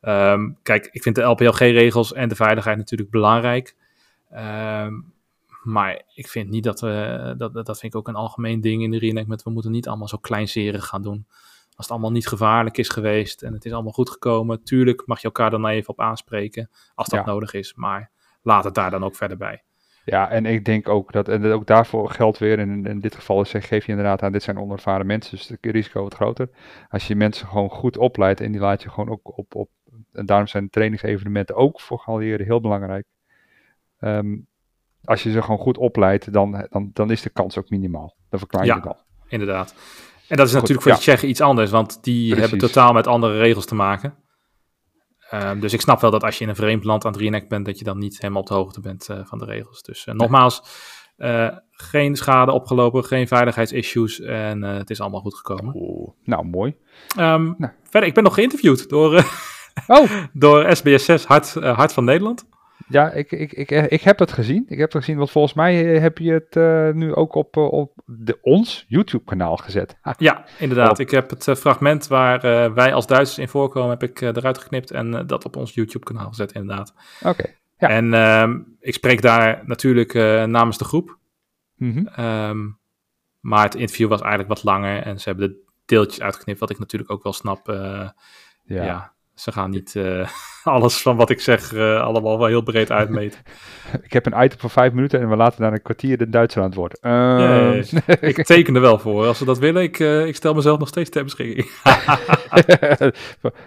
[0.00, 3.76] Um, kijk, ik vind de LPLG-regels en de veiligheid natuurlijk belangrijk.
[4.34, 5.14] Um,
[5.62, 8.90] maar ik vind niet dat we, dat, dat vind ik ook een algemeen ding in
[8.90, 9.42] de reenactment.
[9.42, 11.26] We moeten niet allemaal zo kleinzerig gaan doen.
[11.76, 14.62] Als het allemaal niet gevaarlijk is geweest en het is allemaal goed gekomen.
[14.62, 17.26] Tuurlijk mag je elkaar dan even op aanspreken als dat Ja.
[17.32, 17.74] nodig is.
[17.74, 18.10] Maar
[18.42, 19.62] laat het daar dan ook verder bij.
[20.04, 23.14] Ja, en ik denk ook dat, en ook daarvoor geldt weer, en in, in dit
[23.14, 26.48] geval is, geef je inderdaad aan, dit zijn onervaren mensen, dus het risico wat groter.
[26.88, 29.70] Als je mensen gewoon goed opleidt en die laat je gewoon ook op, op
[30.12, 33.06] en daarom zijn trainingsevenementen ook voor geallieerden heel belangrijk.
[34.00, 34.46] Um,
[35.04, 38.14] als je ze gewoon goed opleidt, dan, dan, dan is de kans ook minimaal.
[38.28, 38.76] Dan verklaar je Ja.
[38.76, 38.98] het al.
[39.26, 39.74] Inderdaad.
[40.28, 40.96] En dat is Goed, natuurlijk voor ja.
[40.96, 42.50] de Tsjechen iets anders, want die Precies.
[42.50, 44.14] hebben totaal met andere regels te maken.
[45.30, 47.48] Ehm, dus ik snap wel dat als je in een vreemd land aan het reenact
[47.48, 49.82] bent, dat je dan niet helemaal op de hoogte bent eh, van de regels.
[49.82, 50.62] Dus eh, nogmaals,
[51.16, 55.74] eh, geen schade opgelopen, geen veiligheidsissues en het is allemaal goed gekomen.
[56.24, 56.76] Nou, mooi.
[57.16, 57.72] Ehm, Nou.
[57.82, 59.24] Verder, ik ben nog geïnterviewd door,
[59.86, 62.46] Oh, door SBS6 Hart, Hart van Nederland.
[62.88, 64.64] Ja, ik, ik, ik, ik heb het gezien.
[64.68, 67.56] Ik heb het gezien, want volgens mij eh, heb je het eh, nu ook op,
[67.56, 69.96] eh, op de, ons YouTube-kanaal gezet.
[70.00, 70.98] Ha, Ja, inderdaad.
[70.98, 74.28] Ik heb het eh, fragment waar eh, wij als Duitsers in voorkomen, heb ik eh,
[74.28, 76.94] eruit geknipt en eh, dat op ons YouTube-kanaal gezet, inderdaad.
[77.24, 77.44] Oké.
[77.78, 77.88] Ja.
[77.88, 81.18] En ehm, ik spreek daar natuurlijk eh, namens de groep.
[81.76, 82.06] Mhm.
[82.06, 82.58] Ehm,
[83.40, 86.78] maar het interview was eigenlijk wat langer en ze hebben de deeltjes uitgeknipt, wat ik
[86.78, 87.68] natuurlijk ook wel snap.
[87.68, 88.08] eh,
[88.64, 88.84] ja.
[88.84, 89.14] ja.
[89.36, 90.28] Ze gaan niet eh,
[90.64, 93.40] alles van wat ik zeg eh, allemaal wel heel breed uitmeten.
[94.02, 96.62] Ik heb een item van vijf minuten en we laten daar een kwartier de Duitser
[96.62, 96.98] aan het woord.
[97.00, 97.82] Ehm,
[98.20, 99.26] ik teken er wel voor.
[99.26, 101.70] Als ze dat willen, ik, eh, ik stel mezelf nog steeds ter beschikking.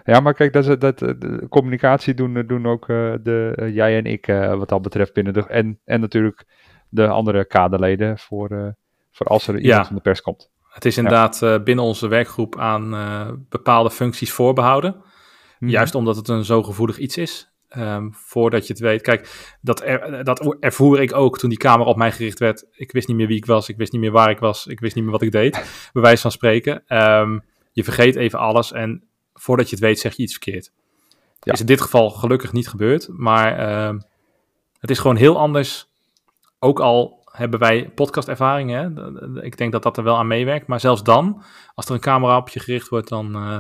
[0.04, 4.26] ja, maar kijk, dat is, dat, de communicatie doen, doen ook de, jij en ik
[4.58, 5.48] wat dat betreft binnen de...
[5.48, 6.46] En, en natuurlijk
[6.90, 8.76] de andere kaderleden voor,
[9.12, 9.86] voor als er iemand Ja.
[9.86, 10.50] van de pers komt.
[10.70, 12.96] Het is inderdaad binnen onze werkgroep aan
[13.50, 14.96] bepaalde functies voorbehouden.
[15.60, 15.72] Mhm.
[15.72, 17.52] Juist omdat het een zo gevoelig iets is.
[17.70, 19.02] Ehm, voordat je het weet.
[19.02, 22.66] Kijk, dat, er, dat ervoer ik ook toen die camera op mij gericht werd.
[22.72, 23.70] Ik wist niet meer wie ik was.
[23.70, 24.68] Ik wist niet meer waar ik was.
[24.68, 25.52] Ik wist niet meer wat ik deed.
[25.94, 26.84] bij wijze van spreken.
[26.88, 27.40] Ehm,
[27.72, 28.72] je vergeet even alles.
[28.72, 30.72] En voordat je het weet zeg je iets verkeerd.
[31.40, 31.54] Ja.
[31.54, 33.08] Is in dit geval gelukkig niet gebeurd.
[33.12, 34.00] Maar ehm,
[34.80, 35.88] het is gewoon heel anders.
[36.60, 38.70] Ook al hebben wij podcastervaring.
[38.72, 38.94] Hè?
[38.94, 40.68] D- d- Ik denk dat dat er wel aan meewerkt.
[40.68, 41.44] Maar zelfs dan,
[41.76, 43.58] als er een camera op je gericht wordt, dan eh,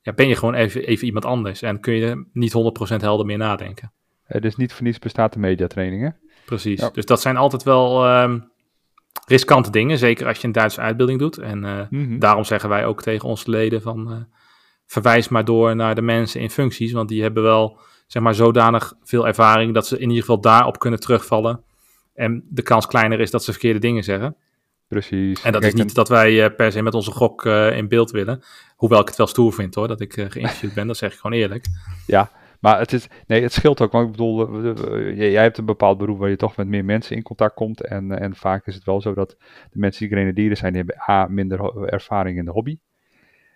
[0.00, 1.62] ja, ben je gewoon even, even iemand anders.
[1.62, 2.52] En kun je niet
[2.94, 3.92] 100% helder meer nadenken.
[4.26, 6.08] Eh, dus niet voor niets bestaat de mediatraining, hè?
[6.44, 6.80] Precies.
[6.80, 6.90] Ja.
[6.90, 8.38] Dus dat zijn altijd wel ehm,
[9.26, 9.98] riskante dingen.
[9.98, 11.38] Zeker als je een Duitse uitbeelding doet.
[11.38, 12.18] En eh, Mhm.
[12.18, 14.10] daarom zeggen wij ook tegen onze leden van...
[14.12, 14.16] eh,
[14.86, 16.92] verwijs maar door naar de mensen in functies.
[16.92, 19.74] Want die hebben wel zeg maar, zodanig veel ervaring...
[19.74, 21.64] dat ze in ieder geval daarop kunnen terugvallen.
[22.14, 24.36] En de kans kleiner is dat ze verkeerde dingen zeggen.
[24.90, 25.42] Precies.
[25.42, 27.88] En dat Kijk, is niet dat wij eh, per se met onze gok eh, in
[27.88, 28.42] beeld willen.
[28.76, 30.86] Hoewel ik het wel stoer vind hoor, dat ik eh, geïnterviewd ben.
[30.86, 31.66] Dat zeg ik gewoon eerlijk.
[32.60, 34.68] Maar het, is, nee, het scheelt ook, want ik bedoel,
[35.14, 37.80] jij hebt een bepaald beroep waar je toch met meer mensen in contact komt.
[37.84, 39.36] En, en vaak is het wel zo dat
[39.70, 42.78] de mensen die grenadieren zijn, die hebben A, minder ervaring in de hobby.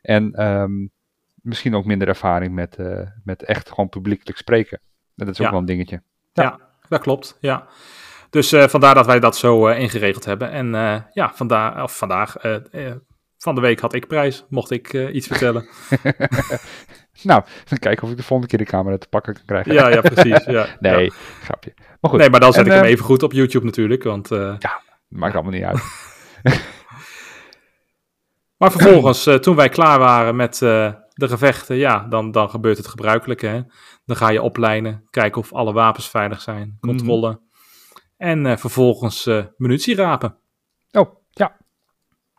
[0.02, 0.86] En ehm,
[1.34, 2.78] misschien ook minder ervaring met,
[3.24, 4.78] met echt gewoon publiekelijk spreken.
[5.16, 5.50] En dat is ook Ja.
[5.50, 6.02] wel een dingetje.
[6.34, 7.66] Ik dat klopt, ja.
[8.34, 10.50] Dus uh, vandaar dat wij dat zo uh, ingeregeld hebben.
[10.50, 12.36] En uh, ja, vandaag, of vandaag,
[13.38, 15.66] van de week had ik prijs, mocht ik iets vertellen.
[17.30, 19.72] nou, dan kijken of ik de volgende keer de camera te pakken kan krijgen.
[19.72, 20.44] ja, ja, precies.
[20.44, 21.10] Ja, nee, ja.
[21.42, 21.72] grapje.
[22.00, 22.20] Maar goed.
[22.20, 24.28] Nee, maar dan zet en, ik hem even goed op YouTube natuurlijk, want...
[24.28, 25.82] ja, maakt allemaal niet uit.
[28.58, 33.46] maar vervolgens, toen wij klaar waren met de gevechten, ja, dan, dan gebeurt het gebruikelijke.
[33.46, 33.60] Hè?
[34.04, 37.28] Dan ga je oplijnen, kijken of alle wapens veilig zijn, controle.
[37.28, 37.43] Mm -hmm.
[38.24, 40.36] En uh, vervolgens uh, munitie rapen.
[40.92, 41.56] Oh, ja.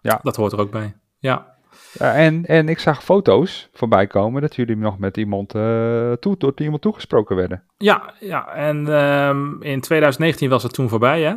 [0.01, 0.19] ja.
[0.23, 1.55] Dat hoort er ook bij, ja.
[1.93, 6.37] ja en, en ik zag foto's voorbij komen dat jullie nog met iemand, uh, toe,
[6.37, 7.63] door iemand toegesproken werden.
[7.77, 8.53] Ja, ja.
[8.53, 11.33] en um, in 2019 was het toen voorbij, hè?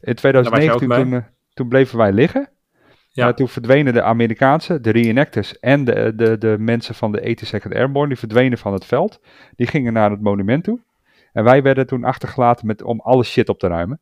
[0.00, 2.48] In 2019 toen, toen bleven wij liggen.
[3.12, 3.32] Ja.
[3.32, 8.08] Toen verdwenen de Amerikaanse, de reenactors en de, de, de mensen van de 82nd Airborne,
[8.08, 9.20] die verdwenen van het veld.
[9.56, 10.80] Die gingen naar het monument toe.
[11.34, 14.00] En wij werden toen achtergelaten met, om alle shit op te ruimen.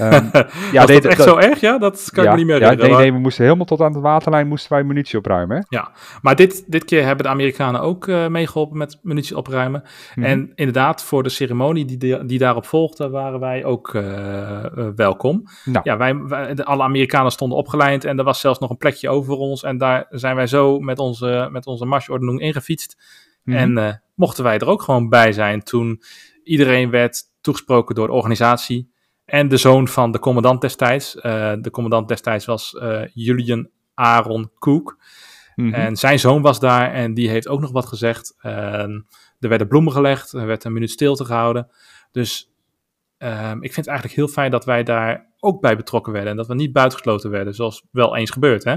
[0.00, 0.30] Um,
[0.72, 1.60] ja, Was dat echt dat, zo erg?
[1.60, 2.96] Ja, dat kan ja, ik me niet meer ja, herinneren.
[2.96, 5.56] Nee, nee, we moesten helemaal tot aan de waterlijn moesten wij munitie opruimen.
[5.56, 5.62] Hè?
[5.68, 9.80] Ja, maar dit, dit keer hebben de Amerikanen ook uh, meegeholpen met munitie opruimen.
[9.80, 10.32] Mm -hmm.
[10.32, 14.86] En inderdaad, voor de ceremonie die, die, die daarop volgde, waren wij ook uh, uh,
[14.96, 15.42] welkom.
[15.64, 15.80] Nou.
[15.82, 19.08] Ja, wij, wij, de, alle Amerikanen stonden opgelijnd en er was zelfs nog een plekje
[19.08, 19.62] over ons.
[19.62, 22.96] En daar zijn wij zo met onze, met onze marschordening ingefietst.
[23.42, 23.78] Mm -hmm.
[23.78, 26.02] En mochten wij er ook gewoon bij zijn toen
[26.44, 28.92] iedereen werd toegesproken door de organisatie
[29.24, 31.16] en de zoon van de commandant destijds.
[31.16, 34.98] Uh, de commandant destijds was uh, Julian Aaron Cook.
[35.54, 35.74] Mm -hmm.
[35.74, 38.36] En zijn zoon was daar en die heeft ook nog wat gezegd.
[38.42, 38.52] Uh,
[39.38, 41.68] er werden bloemen gelegd, er werd een minuut stilte gehouden.
[42.10, 42.50] Dus
[43.18, 46.30] ehm, ik vind het eigenlijk heel fijn dat wij daar ook bij betrokken werden.
[46.30, 48.76] En dat we niet buitengesloten werden, zoals wel eens gebeurt, hè?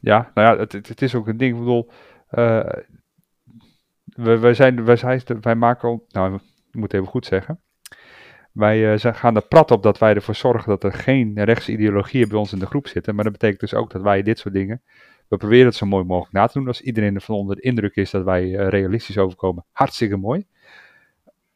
[0.00, 1.52] Ja, nou ja, het, het is ook een ding.
[1.52, 1.90] Ik bedoel,
[2.30, 2.66] uh,
[4.04, 6.40] we, wij, zijn, wij, zijn, wij maken, nou,
[6.76, 7.60] moet even goed zeggen.
[8.52, 12.38] Wij uh, gaan er prat op dat wij ervoor zorgen dat er geen rechtsideologieën bij
[12.38, 13.14] ons in de groep zitten.
[13.14, 14.82] Maar dat betekent dus ook dat wij dit soort dingen.
[15.28, 16.66] We proberen het zo mooi mogelijk na te doen.
[16.66, 20.46] Als iedereen ervan onder de indruk is dat wij uh, realistisch overkomen, hartstikke mooi.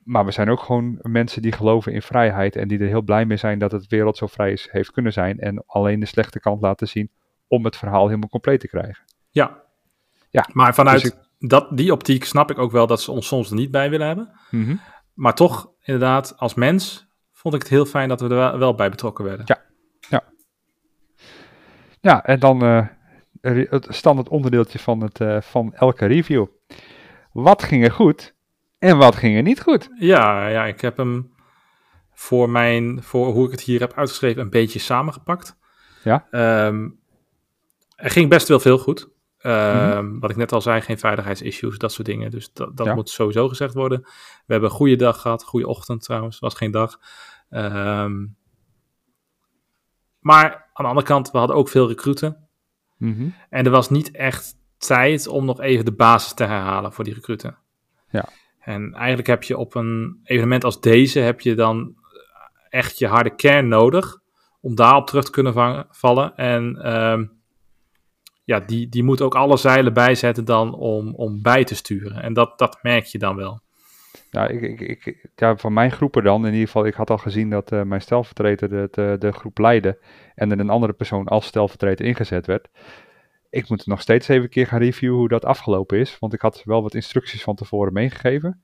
[0.02, 2.56] Maar we zijn ook gewoon mensen die geloven in vrijheid.
[2.56, 5.12] En die er heel blij mee zijn dat het wereld zo vrij is, heeft kunnen
[5.12, 5.38] zijn.
[5.38, 7.10] En alleen de slechte kant laten zien
[7.48, 9.04] om het verhaal helemaal compleet te krijgen.
[9.30, 9.62] Ja,
[10.30, 11.48] ja maar vanuit dus ik...
[11.48, 14.06] dat, die optiek snap ik ook wel dat ze ons soms er niet bij willen
[14.06, 14.30] hebben.
[14.50, 14.80] Mm -hmm.
[15.14, 18.90] Maar toch, inderdaad, als mens vond ik het heel fijn dat we er wel bij
[18.90, 19.46] betrokken werden.
[19.46, 19.62] Ja,
[20.08, 20.22] ja.
[22.00, 22.86] Ja, en dan uh,
[23.70, 26.46] het standaard onderdeeltje van, het, uh, van elke review.
[27.32, 28.34] Wat ging er goed
[28.78, 29.88] en wat ging er niet goed?
[29.98, 31.34] Ja, ja ik heb hem
[32.12, 35.56] voor, mijn, voor hoe ik het hier heb uitgeschreven een beetje samengepakt.
[36.04, 36.26] Ja.
[36.66, 37.00] Um,
[37.96, 39.08] er ging best wel veel goed.
[39.42, 40.20] Uh, mm-hmm.
[40.20, 42.30] Wat ik net al zei, geen veiligheidsissues, dat soort dingen.
[42.30, 42.94] Dus dat, dat ja.
[42.94, 44.00] moet sowieso gezegd worden.
[44.46, 46.98] We hebben een goede dag gehad, goede ochtend trouwens, was geen dag.
[47.50, 48.36] Um,
[50.18, 52.48] maar aan de andere kant, we hadden ook veel recruten.
[52.96, 53.34] Mm-hmm.
[53.50, 57.14] En er was niet echt tijd om nog even de basis te herhalen voor die
[57.14, 57.58] recruten.
[58.08, 58.28] Ja.
[58.58, 61.94] En eigenlijk heb je op een evenement als deze, heb je dan
[62.68, 64.18] echt je harde kern nodig
[64.60, 66.36] om daarop terug te kunnen vangen, vallen.
[66.36, 67.39] En um,
[68.50, 72.22] ja, die, die moet ook alle zeilen bijzetten dan om, om bij te sturen.
[72.22, 73.60] En dat, dat merk je dan wel.
[74.30, 77.18] Ja, ik, ik, ik, ja, van mijn groepen dan, in ieder geval, ik had al
[77.18, 79.98] gezien dat uh, mijn stelvertreter de, de, de, groep leidde
[80.34, 82.68] en er een andere persoon als stelvertreter ingezet werd.
[83.50, 86.40] Ik moet nog steeds even een keer gaan reviewen hoe dat afgelopen is, want ik
[86.40, 88.62] had wel wat instructies van tevoren meegegeven.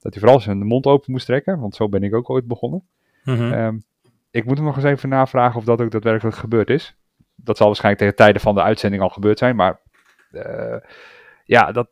[0.00, 2.82] Dat hij vooral zijn mond open moest trekken, want zo ben ik ook ooit begonnen.
[3.24, 3.52] Mm-hmm.
[3.52, 3.82] Um,
[4.30, 6.96] ik moet hem nog eens even navragen of dat ook daadwerkelijk gebeurd is
[7.44, 9.56] dat zal waarschijnlijk tegen tijden van de uitzending al gebeurd zijn.
[9.56, 9.80] Maar
[10.32, 10.76] uh,
[11.44, 11.88] ja, dat,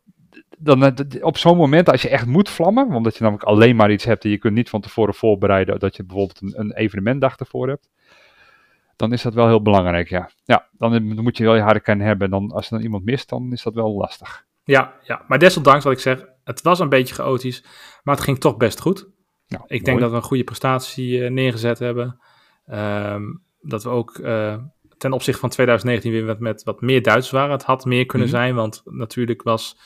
[0.58, 4.04] dan, op zo'n moment als je echt moet vlammen, omdat je namelijk alleen maar iets
[4.04, 7.68] hebt en je kunt niet van tevoren voorbereiden dat je bijvoorbeeld een, een evenementdag ervoor
[7.68, 7.88] hebt,
[8.96, 10.30] dan is dat wel heel belangrijk, ja.
[10.44, 12.30] Ja, dan moet je wel je harde kern hebben.
[12.30, 14.44] Dan, als er dan iemand mist, dan is dat wel lastig.
[14.64, 17.64] Ja, ja, maar desondanks wat ik zeg, het was een beetje chaotisch,
[18.02, 19.08] maar het ging toch best goed.
[19.48, 19.82] Nou, ik mooi.
[19.82, 22.20] denk dat we een goede prestatie uh, neergezet hebben.
[22.66, 24.56] Um, dat we ook uh,
[25.00, 27.50] ten opzichte van 2019 weer met, met wat meer Duits waren.
[27.50, 28.42] Het had meer kunnen mm-hmm.
[28.42, 29.76] zijn, want natuurlijk was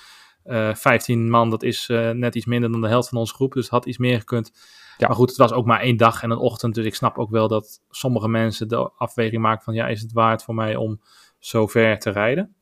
[0.44, 3.52] uh, 15 man, dat is uh, net iets minder dan de helft van onze groep.
[3.52, 4.52] Dus het had iets meer gekund.
[4.96, 5.06] Ja.
[5.06, 6.74] Maar goed, het was ook maar één dag en een ochtend.
[6.74, 9.74] Dus ik snap ook wel dat sommige mensen de afweging maken van...
[9.74, 11.00] ja, is het waard voor mij om
[11.38, 12.54] zo ver te rijden?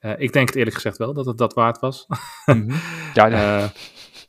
[0.00, 2.06] Uh, ik denk het eerlijk gezegd wel, dat het dat waard was.
[2.46, 2.80] mm-hmm.
[3.14, 3.72] Ja, ja.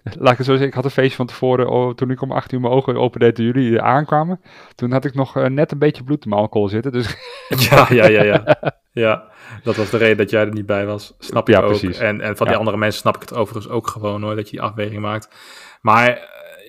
[0.19, 2.31] Laat ik het zo zeggen, ik had een feestje van tevoren, oh, toen ik om
[2.31, 4.41] 8 uur mijn ogen opende toen jullie aankwamen.
[4.75, 6.91] Toen had ik nog uh, net een beetje bloed in mijn alcohol zitten.
[6.91, 7.15] Dus...
[7.69, 8.57] Ja, ja, ja, ja.
[8.91, 9.31] ja,
[9.63, 11.15] dat was de reden dat jij er niet bij was.
[11.19, 11.67] Snap je ja, ook.
[11.67, 11.97] Precies.
[11.97, 14.51] En, en van die andere mensen snap ik het overigens ook gewoon hoor, dat je
[14.51, 15.35] die afweging maakt.
[15.81, 16.17] Maar uh,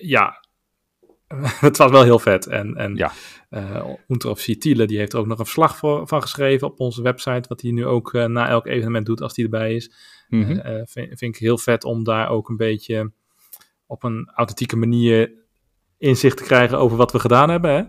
[0.09, 0.43] ja,
[1.67, 2.47] het was wel heel vet.
[2.47, 3.11] En, en Ja.
[3.49, 7.01] eh Unterofficier Thiele, die heeft er ook nog een verslag voor, van geschreven op onze
[7.01, 9.91] website, wat hij nu ook eh, na elk evenement doet als hij erbij is.
[10.27, 10.51] Mhm.
[10.51, 13.11] Eh, eh, vind, vind ik heel vet om daar ook een beetje
[13.87, 15.31] op een authentieke manier
[15.97, 17.71] inzicht te krijgen over wat we gedaan hebben.
[17.71, 17.81] Hè?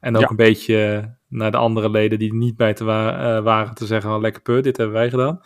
[0.00, 0.28] En ook Ja.
[0.30, 3.86] een beetje naar de andere leden die er niet bij te wa- eh, waren te
[3.86, 5.40] zeggen, oh, lekker peur, dit hebben wij gedaan.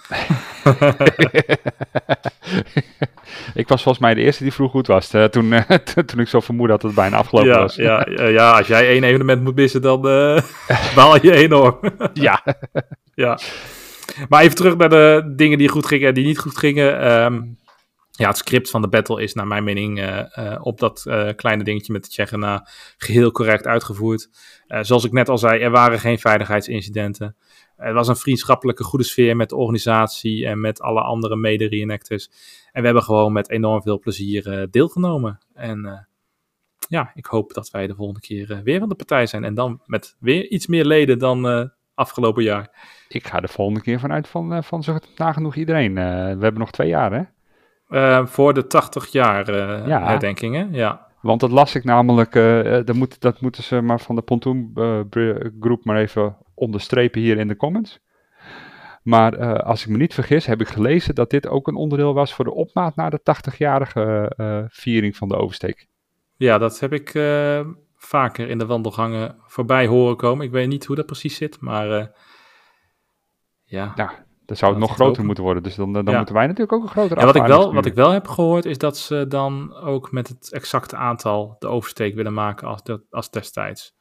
[3.55, 5.13] ik was volgens mij de eerste die vroeg goed was.
[5.13, 5.77] eh, toen, eh,
[6.07, 7.75] toen ik zo vermoedde dat het bijna afgelopen ja, was.
[7.75, 10.01] ja, ja, ja, als jij één evenement moet missen, dan
[10.95, 11.79] baal je enorm.
[12.13, 12.45] ja.
[13.15, 13.39] ja.
[14.29, 17.01] Maar even terug naar de dingen die goed gingen en die niet goed gingen.
[17.01, 17.43] Ehm,
[18.19, 21.29] ja, het script van de battle is naar mijn mening eh, eh, op dat eh,
[21.37, 22.63] kleine dingetje met de Tsjechen
[22.97, 24.29] geheel correct uitgevoerd.
[24.67, 27.37] Zoals ik net al zei, er waren geen veiligheidsincidenten.
[27.77, 32.31] Het was een vriendschappelijke goede sfeer met de organisatie en met alle andere mede-reenactors.
[32.73, 35.39] En we hebben gewoon met enorm veel plezier deelgenomen.
[35.55, 36.09] En
[36.89, 39.45] ja, ik hoop dat wij de volgende keer weer aan de partij zijn.
[39.45, 42.71] En dan met weer iets meer leden dan afgelopen jaar.
[43.09, 45.95] Ik ga de volgende keer vanuit van, van zo nagenoeg iedereen.
[45.95, 46.01] We
[46.43, 47.23] hebben nog twee jaar, hè?
[47.89, 50.05] Eh, voor de 80 jaar eh Ja.
[50.07, 51.07] herdenkingen, ja.
[51.21, 54.23] Want dat las ik namelijk, eh, eh, dat, moet, dat moeten ze maar van de
[54.23, 57.99] Pontoon eh, br- groep maar even onderstrepen hier in de comments.
[59.03, 62.35] Maar als ik me niet vergis, heb ik gelezen dat dit ook een onderdeel was
[62.35, 65.87] voor de opmaat naar de 80-jarige eh, viering van de oversteek.
[66.37, 67.11] Ja, dat heb ik
[67.97, 70.47] vaker in de wandelgangen voorbij horen komen.
[70.47, 71.87] Ik weet niet hoe dat precies zit, maar
[73.65, 73.93] ja.
[73.97, 75.63] Ja, dan zou het nog groter moeten worden.
[75.63, 76.17] Dus dan, dan Ja.
[76.17, 78.65] moeten wij natuurlijk ook een grotere Ja, wat, ik wel, wat ik wel heb gehoord
[78.65, 83.01] is dat ze dan ook met het exacte aantal de oversteek willen maken als, dat,
[83.11, 83.95] als destijds.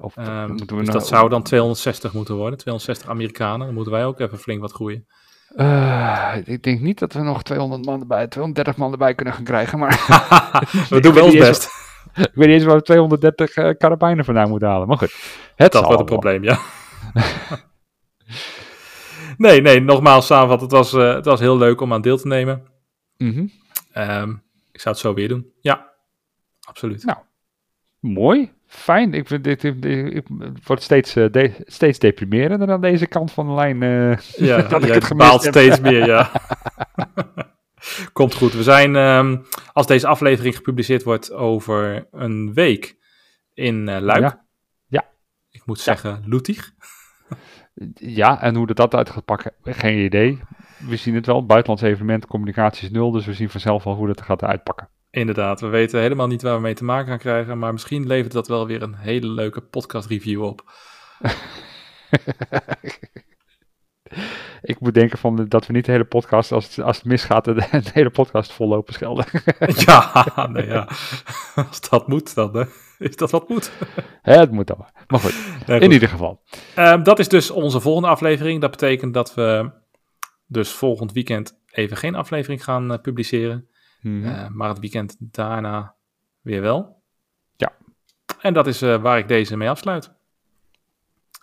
[0.00, 3.66] Of Ehm, dan moeten we dus nou- dat zou dan 260 moeten worden, 260 Amerikanen.
[3.66, 5.06] Dan moeten wij ook even flink wat groeien.
[5.56, 9.44] Eh, ik denk niet dat we nog 200 man erbij, 230 man erbij kunnen gaan
[9.44, 9.78] krijgen.
[9.78, 9.90] Maar
[10.90, 11.64] We doen wel ons best.
[12.14, 14.88] ik weet niet eens waar we 230 eh karabijnen vandaan moeten halen.
[14.88, 15.14] Maar goed,
[15.56, 16.58] het Dat wordt een probleem, ja.
[19.36, 20.60] nee, nee, nogmaals samenvat.
[20.60, 22.62] Het was, eh, het was heel leuk om aan deel te nemen.
[23.16, 23.46] Mhm.
[23.92, 24.30] Ehm,
[24.72, 25.52] ik zou het zo weer doen.
[25.60, 25.90] Ja,
[26.60, 27.04] absoluut.
[27.04, 27.18] Nou,
[28.00, 29.14] Mooi, fijn.
[29.14, 33.46] Ik vind dit, ik, het wordt steeds, eh, de- steeds deprimerender aan deze kant van
[33.46, 33.82] de lijn.
[33.82, 34.18] eh.
[34.18, 36.30] Ja, dat ik het baalt steeds meer, ja.
[38.12, 38.52] Komt goed.
[38.52, 39.36] We zijn, ehm,
[39.72, 42.96] als deze aflevering gepubliceerd wordt, over een week
[43.54, 44.20] in eh, Luik.
[44.22, 44.44] Ja.
[44.86, 45.04] Ja.
[45.50, 46.72] Ik moet zeggen, Lutig.
[47.94, 50.40] Ja, en hoe dat, dat uit gaat pakken, geen idee.
[50.88, 51.46] We zien het wel.
[51.46, 53.10] Buitenlands evenement, communicatie is nul.
[53.10, 54.88] Dus we zien vanzelf wel hoe dat gaat uitpakken.
[55.10, 57.58] Inderdaad, we weten helemaal niet waar we mee te maken gaan krijgen.
[57.58, 60.62] Maar misschien levert dat wel weer een hele leuke podcast review op.
[64.66, 67.04] Ik moet denken van, de- dat we niet de hele podcast, als het, als het
[67.06, 67.54] misgaat, de,
[67.84, 69.24] de hele podcast vollopen schelden.
[69.86, 70.88] ja, ja.
[71.68, 72.66] Als dat moet, dan eh,
[72.98, 73.72] is dat wat moet.
[74.22, 74.86] Hè, het moet dan.
[75.06, 75.34] Maar goed,
[75.66, 76.42] Nee, in ieder geval.
[76.74, 78.60] Ehm, dat is dus onze volgende aflevering.
[78.60, 79.70] Dat betekent dat we
[80.46, 83.68] dus volgend weekend even geen aflevering gaan eh, publiceren.
[84.00, 84.26] Mhm.
[84.26, 85.94] Eh, maar het weekend daarna
[86.40, 87.02] weer wel.
[87.56, 87.72] Ja.
[88.40, 90.13] En dat is eh, waar ik deze mee afsluit.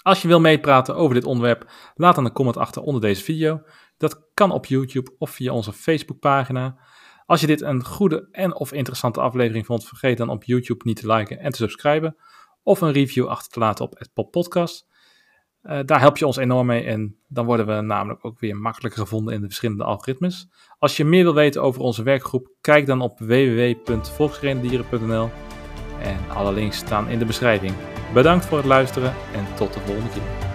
[0.01, 3.61] Als je wil meepraten over dit onderwerp, laat dan een comment achter onder deze video.
[3.97, 6.77] Dat kan op YouTube of via onze Facebookpagina.
[7.25, 10.99] Als je dit een goede en of interessante aflevering vond, vergeet dan op YouTube niet
[10.99, 12.15] te liken en te subscriben.
[12.63, 14.89] Of een review achter te laten op het Podcast.
[15.61, 19.01] Eh, daar help je ons enorm mee en dan worden we namelijk ook weer makkelijker
[19.01, 20.49] gevonden in de verschillende algoritmes.
[20.79, 25.50] Als je meer wil weten over onze werkgroep, kijk dan op www.volksrendieren.nl
[26.01, 27.73] en alle links staan in de beschrijving.
[28.13, 30.50] Bedankt voor het luisteren en tot de volgende keer.